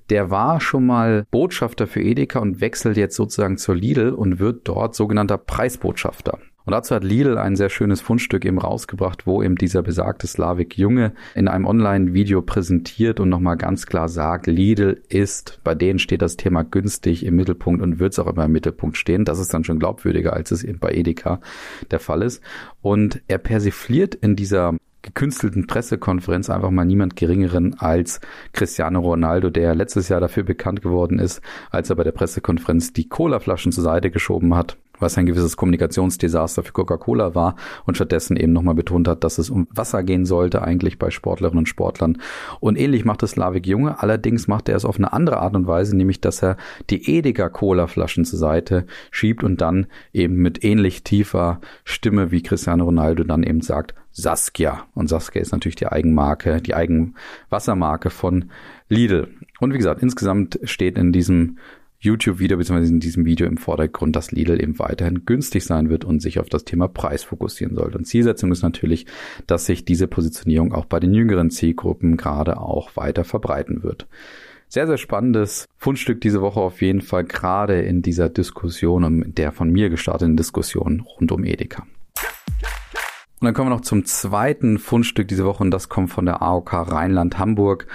Der 0.09 0.31
war 0.31 0.61
schon 0.61 0.87
mal 0.87 1.25
Botschafter 1.29 1.85
für 1.85 2.01
Edeka 2.01 2.39
und 2.39 2.59
wechselt 2.59 2.97
jetzt 2.97 3.15
sozusagen 3.15 3.57
zur 3.59 3.75
Lidl 3.75 4.13
und 4.13 4.39
wird 4.39 4.67
dort 4.67 4.95
sogenannter 4.95 5.37
Preisbotschafter. 5.37 6.39
Und 6.65 6.73
dazu 6.73 6.93
hat 6.93 7.03
Lidl 7.03 7.37
ein 7.37 7.55
sehr 7.55 7.69
schönes 7.69 8.01
Fundstück 8.01 8.45
eben 8.45 8.59
rausgebracht, 8.59 9.25
wo 9.25 9.41
eben 9.41 9.55
dieser 9.55 9.81
besagte 9.81 10.27
Slavik 10.27 10.77
Junge 10.77 11.13
in 11.33 11.47
einem 11.47 11.65
Online-Video 11.65 12.41
präsentiert 12.41 13.19
und 13.19 13.29
nochmal 13.29 13.57
ganz 13.57 13.85
klar 13.85 14.09
sagt, 14.09 14.45
Lidl 14.47 15.01
ist, 15.09 15.59
bei 15.63 15.73
denen 15.73 15.99
steht 15.99 16.21
das 16.21 16.37
Thema 16.37 16.63
günstig 16.63 17.25
im 17.25 17.35
Mittelpunkt 17.35 17.81
und 17.81 17.99
wird 17.99 18.13
es 18.13 18.19
auch 18.19 18.27
immer 18.27 18.45
im 18.45 18.51
Mittelpunkt 18.51 18.97
stehen. 18.97 19.25
Das 19.25 19.39
ist 19.39 19.53
dann 19.53 19.63
schon 19.63 19.79
glaubwürdiger, 19.79 20.33
als 20.33 20.51
es 20.51 20.63
eben 20.63 20.79
bei 20.79 20.91
Edeka 20.91 21.39
der 21.91 21.99
Fall 21.99 22.21
ist. 22.21 22.43
Und 22.81 23.21
er 23.27 23.37
persifliert 23.37 24.15
in 24.15 24.35
dieser 24.35 24.75
gekünstelten 25.01 25.65
Pressekonferenz 25.65 26.49
einfach 26.49 26.71
mal 26.71 26.85
niemand 26.85 27.15
geringeren 27.15 27.79
als 27.79 28.19
Cristiano 28.53 28.99
Ronaldo, 28.99 29.49
der 29.49 29.73
letztes 29.73 30.09
Jahr 30.09 30.19
dafür 30.19 30.43
bekannt 30.43 30.81
geworden 30.81 31.19
ist, 31.19 31.41
als 31.71 31.89
er 31.89 31.95
bei 31.95 32.03
der 32.03 32.11
Pressekonferenz 32.11 32.93
die 32.93 33.07
Colaflaschen 33.07 33.71
zur 33.71 33.83
Seite 33.83 34.11
geschoben 34.11 34.55
hat 34.55 34.77
was 34.99 35.17
ein 35.17 35.25
gewisses 35.25 35.57
Kommunikationsdesaster 35.57 36.63
für 36.63 36.73
Coca-Cola 36.73 37.35
war 37.35 37.55
und 37.85 37.95
stattdessen 37.95 38.37
eben 38.37 38.53
nochmal 38.53 38.75
betont 38.75 39.07
hat, 39.07 39.23
dass 39.23 39.37
es 39.37 39.49
um 39.49 39.67
Wasser 39.71 40.03
gehen 40.03 40.25
sollte, 40.25 40.61
eigentlich 40.61 40.99
bei 40.99 41.09
Sportlerinnen 41.09 41.59
und 41.59 41.69
Sportlern. 41.69 42.17
Und 42.59 42.77
ähnlich 42.77 43.05
macht 43.05 43.23
es 43.23 43.31
Slavik 43.31 43.67
Junge, 43.67 44.01
allerdings 44.01 44.47
macht 44.47 44.69
er 44.69 44.75
es 44.75 44.85
auf 44.85 44.97
eine 44.97 45.13
andere 45.13 45.37
Art 45.37 45.55
und 45.55 45.67
Weise, 45.67 45.95
nämlich 45.95 46.21
dass 46.21 46.43
er 46.43 46.57
die 46.89 47.17
Edeka 47.17 47.49
Cola-Flaschen 47.49 48.25
zur 48.25 48.39
Seite 48.39 48.85
schiebt 49.11 49.43
und 49.43 49.61
dann 49.61 49.87
eben 50.13 50.35
mit 50.35 50.63
ähnlich 50.63 51.03
tiefer 51.03 51.61
Stimme 51.83 52.31
wie 52.31 52.43
Cristiano 52.43 52.85
Ronaldo 52.85 53.23
dann 53.23 53.43
eben 53.43 53.61
sagt, 53.61 53.93
Saskia. 54.11 54.85
Und 54.95 55.07
Saskia 55.07 55.41
ist 55.41 55.51
natürlich 55.51 55.75
die 55.75 55.87
Eigenmarke, 55.87 56.61
die 56.61 56.75
Eigenwassermarke 56.75 58.09
von 58.09 58.51
Lidl. 58.89 59.27
Und 59.59 59.73
wie 59.73 59.77
gesagt, 59.77 60.01
insgesamt 60.01 60.59
steht 60.63 60.97
in 60.97 61.11
diesem 61.11 61.57
YouTube-Video 61.99 62.57
bzw. 62.57 62.87
in 62.87 62.99
diesem 62.99 63.25
Video 63.25 63.45
im 63.45 63.57
Vordergrund, 63.57 64.15
dass 64.15 64.31
Lidl 64.31 64.61
eben 64.61 64.79
weiterhin 64.79 65.25
günstig 65.25 65.65
sein 65.65 65.89
wird 65.89 66.05
und 66.05 66.21
sich 66.21 66.39
auf 66.39 66.47
das 66.47 66.63
Thema 66.63 66.87
Preis 66.87 67.23
fokussieren 67.23 67.75
sollte. 67.75 67.97
Und 67.97 68.05
Zielsetzung 68.05 68.51
ist 68.51 68.63
natürlich, 68.63 69.05
dass 69.47 69.65
sich 69.65 69.83
diese 69.83 70.07
Positionierung 70.07 70.73
auch 70.73 70.85
bei 70.85 70.99
den 70.99 71.13
jüngeren 71.13 71.51
Zielgruppen 71.51 72.15
gerade 72.15 72.59
auch 72.59 72.95
weiter 72.95 73.25
verbreiten 73.25 73.83
wird. 73.83 74.07
Sehr, 74.69 74.87
sehr 74.87 74.97
spannendes 74.97 75.65
Fundstück 75.77 76.21
diese 76.21 76.41
Woche 76.41 76.59
auf 76.59 76.81
jeden 76.81 77.01
Fall, 77.01 77.23
gerade 77.23 77.81
in 77.81 78.01
dieser 78.01 78.29
Diskussion, 78.29 79.03
um 79.03 79.35
der 79.35 79.51
von 79.51 79.69
mir 79.69 79.89
gestarteten 79.89 80.37
Diskussion 80.37 81.01
rund 81.01 81.31
um 81.31 81.43
Edeka. 81.43 81.87
Und 83.41 83.45
dann 83.45 83.53
kommen 83.53 83.69
wir 83.69 83.75
noch 83.75 83.81
zum 83.81 84.03
zweiten 84.03 84.77
Fundstück 84.79 85.29
diese 85.29 85.45
Woche 85.45 85.63
und 85.63 85.71
das 85.71 85.87
kommt 85.87 86.11
von 86.11 86.25
der 86.25 86.41
AOK 86.41 86.73
Rheinland-Hamburg, 86.73 87.87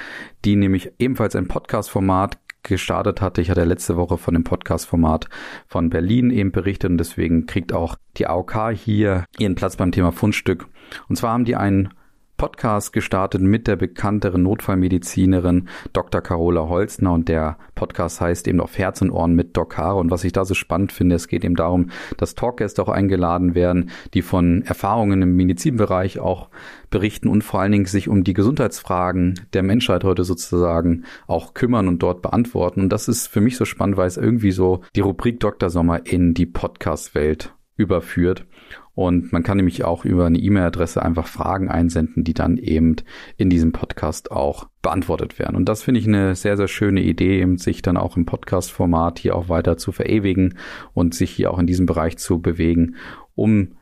die 0.44 0.56
nämlich 0.56 0.92
ebenfalls 0.98 1.36
ein 1.36 1.48
Podcast-Format 1.48 2.38
gestartet 2.64 3.20
hatte. 3.20 3.40
Ich 3.40 3.50
hatte 3.50 3.64
letzte 3.64 3.96
Woche 3.96 4.18
von 4.18 4.34
dem 4.34 4.44
Podcast-Format 4.44 5.28
von 5.68 5.90
Berlin 5.90 6.30
eben 6.30 6.52
berichtet 6.52 6.90
und 6.90 6.98
deswegen 6.98 7.46
kriegt 7.46 7.72
auch 7.72 7.96
die 8.16 8.26
AOK 8.26 8.70
hier 8.72 9.24
ihren 9.38 9.54
Platz 9.54 9.76
beim 9.76 9.92
Thema 9.92 10.12
Fundstück. 10.12 10.66
Und 11.08 11.16
zwar 11.16 11.32
haben 11.32 11.44
die 11.44 11.56
einen 11.56 11.90
Podcast 12.36 12.92
gestartet 12.92 13.40
mit 13.40 13.68
der 13.68 13.76
bekannteren 13.76 14.42
Notfallmedizinerin 14.42 15.68
Dr. 15.92 16.20
Carola 16.20 16.68
Holzner 16.68 17.12
und 17.12 17.28
der 17.28 17.58
Podcast 17.74 18.20
heißt 18.20 18.48
eben 18.48 18.60
auf 18.60 18.76
Herz 18.76 19.00
und 19.02 19.10
Ohren 19.10 19.34
mit 19.34 19.56
Doc 19.56 19.78
Haare 19.78 20.00
und 20.00 20.10
was 20.10 20.24
ich 20.24 20.32
da 20.32 20.44
so 20.44 20.54
spannend 20.54 20.90
finde, 20.90 21.14
es 21.14 21.28
geht 21.28 21.44
eben 21.44 21.54
darum, 21.54 21.90
dass 22.16 22.34
Talkgäste 22.34 22.82
auch 22.82 22.88
eingeladen 22.88 23.54
werden, 23.54 23.90
die 24.14 24.22
von 24.22 24.62
Erfahrungen 24.62 25.22
im 25.22 25.36
Medizinbereich 25.36 26.18
auch 26.18 26.48
berichten 26.90 27.28
und 27.28 27.42
vor 27.42 27.60
allen 27.60 27.72
Dingen 27.72 27.86
sich 27.86 28.08
um 28.08 28.24
die 28.24 28.34
Gesundheitsfragen 28.34 29.46
der 29.52 29.62
Menschheit 29.62 30.02
heute 30.02 30.24
sozusagen 30.24 31.04
auch 31.26 31.54
kümmern 31.54 31.86
und 31.86 32.02
dort 32.02 32.20
beantworten 32.20 32.80
und 32.80 32.88
das 32.88 33.06
ist 33.06 33.28
für 33.28 33.40
mich 33.40 33.56
so 33.56 33.64
spannend, 33.64 33.96
weil 33.96 34.08
es 34.08 34.16
irgendwie 34.16 34.52
so 34.52 34.80
die 34.96 35.00
Rubrik 35.00 35.38
Dr. 35.38 35.70
Sommer 35.70 36.04
in 36.04 36.34
die 36.34 36.46
Podcast-Welt 36.46 37.54
überführt. 37.76 38.46
Und 38.94 39.32
man 39.32 39.42
kann 39.42 39.56
nämlich 39.56 39.84
auch 39.84 40.04
über 40.04 40.26
eine 40.26 40.38
E-Mail-Adresse 40.38 41.02
einfach 41.02 41.26
Fragen 41.26 41.68
einsenden, 41.68 42.22
die 42.22 42.34
dann 42.34 42.56
eben 42.56 42.96
in 43.36 43.50
diesem 43.50 43.72
Podcast 43.72 44.30
auch 44.30 44.68
beantwortet 44.82 45.38
werden. 45.38 45.56
Und 45.56 45.68
das 45.68 45.82
finde 45.82 46.00
ich 46.00 46.06
eine 46.06 46.36
sehr, 46.36 46.56
sehr 46.56 46.68
schöne 46.68 47.02
Idee, 47.02 47.40
eben 47.40 47.58
sich 47.58 47.82
dann 47.82 47.96
auch 47.96 48.16
im 48.16 48.24
Podcast-Format 48.24 49.18
hier 49.18 49.34
auch 49.34 49.48
weiter 49.48 49.76
zu 49.76 49.90
verewigen 49.90 50.56
und 50.92 51.14
sich 51.14 51.30
hier 51.30 51.50
auch 51.50 51.58
in 51.58 51.66
diesem 51.66 51.86
Bereich 51.86 52.18
zu 52.18 52.40
bewegen, 52.40 52.94
um 53.34 53.72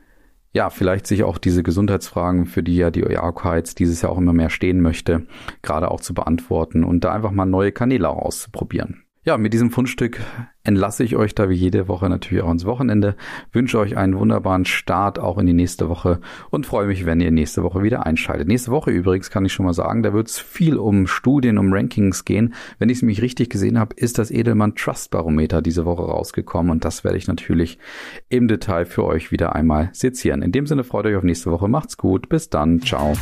ja, 0.53 0.69
vielleicht 0.69 1.07
sich 1.07 1.23
auch 1.23 1.39
diese 1.39 1.63
Gesundheitsfragen, 1.63 2.45
für 2.45 2.61
die 2.61 2.75
ja 2.75 2.91
die 2.91 3.03
OEAK 3.03 3.63
dieses 3.75 4.01
Jahr 4.03 4.11
auch 4.11 4.19
immer 4.19 4.33
mehr 4.33 4.51
stehen 4.51 4.81
möchte, 4.81 5.25
gerade 5.63 5.89
auch 5.89 5.99
zu 5.99 6.13
beantworten 6.13 6.83
und 6.83 7.03
da 7.03 7.11
einfach 7.11 7.31
mal 7.31 7.45
neue 7.45 7.71
Kanäle 7.71 8.09
auszuprobieren. 8.09 9.02
Ja, 9.25 9.37
mit 9.37 9.53
diesem 9.53 9.71
Fundstück 9.71 10.19
entlasse 10.63 11.05
ich 11.05 11.15
euch 11.15 11.33
da 11.33 11.47
wie 11.49 11.55
jede 11.55 11.87
Woche 11.87 12.09
natürlich 12.09 12.43
auch 12.43 12.51
ins 12.51 12.65
Wochenende, 12.65 13.15
wünsche 13.53 13.79
euch 13.79 13.95
einen 13.95 14.17
wunderbaren 14.17 14.65
Start 14.65 15.17
auch 15.17 15.37
in 15.37 15.47
die 15.47 15.53
nächste 15.53 15.87
Woche 15.87 16.19
und 16.49 16.65
freue 16.65 16.87
mich, 16.87 17.05
wenn 17.05 17.21
ihr 17.21 17.31
nächste 17.31 17.63
Woche 17.63 17.83
wieder 17.83 18.05
einschaltet. 18.05 18.49
Nächste 18.49 18.71
Woche 18.71 18.91
übrigens 18.91 19.29
kann 19.29 19.45
ich 19.45 19.53
schon 19.53 19.65
mal 19.65 19.73
sagen, 19.73 20.03
da 20.03 20.11
wird 20.11 20.27
es 20.27 20.39
viel 20.39 20.75
um 20.75 21.07
Studien, 21.07 21.57
um 21.57 21.71
Rankings 21.71 22.25
gehen. 22.25 22.53
Wenn 22.79 22.89
ich 22.89 22.97
es 22.97 23.01
mich 23.01 23.21
richtig 23.21 23.49
gesehen 23.49 23.79
habe, 23.79 23.95
ist 23.95 24.17
das 24.17 24.29
Edelmann 24.29 24.75
Trust 24.75 25.11
Barometer 25.11 25.61
diese 25.61 25.85
Woche 25.85 26.03
rausgekommen 26.03 26.69
und 26.69 26.83
das 26.83 27.05
werde 27.05 27.17
ich 27.17 27.27
natürlich 27.27 27.79
im 28.27 28.49
Detail 28.49 28.85
für 28.85 29.05
euch 29.05 29.31
wieder 29.31 29.55
einmal 29.55 29.89
sezieren. 29.93 30.41
In 30.41 30.51
dem 30.51 30.67
Sinne 30.67 30.83
freut 30.83 31.05
euch 31.05 31.15
auf 31.15 31.23
nächste 31.23 31.49
Woche, 31.49 31.69
macht's 31.69 31.95
gut, 31.95 32.27
bis 32.27 32.49
dann, 32.49 32.81
ciao. 32.81 33.13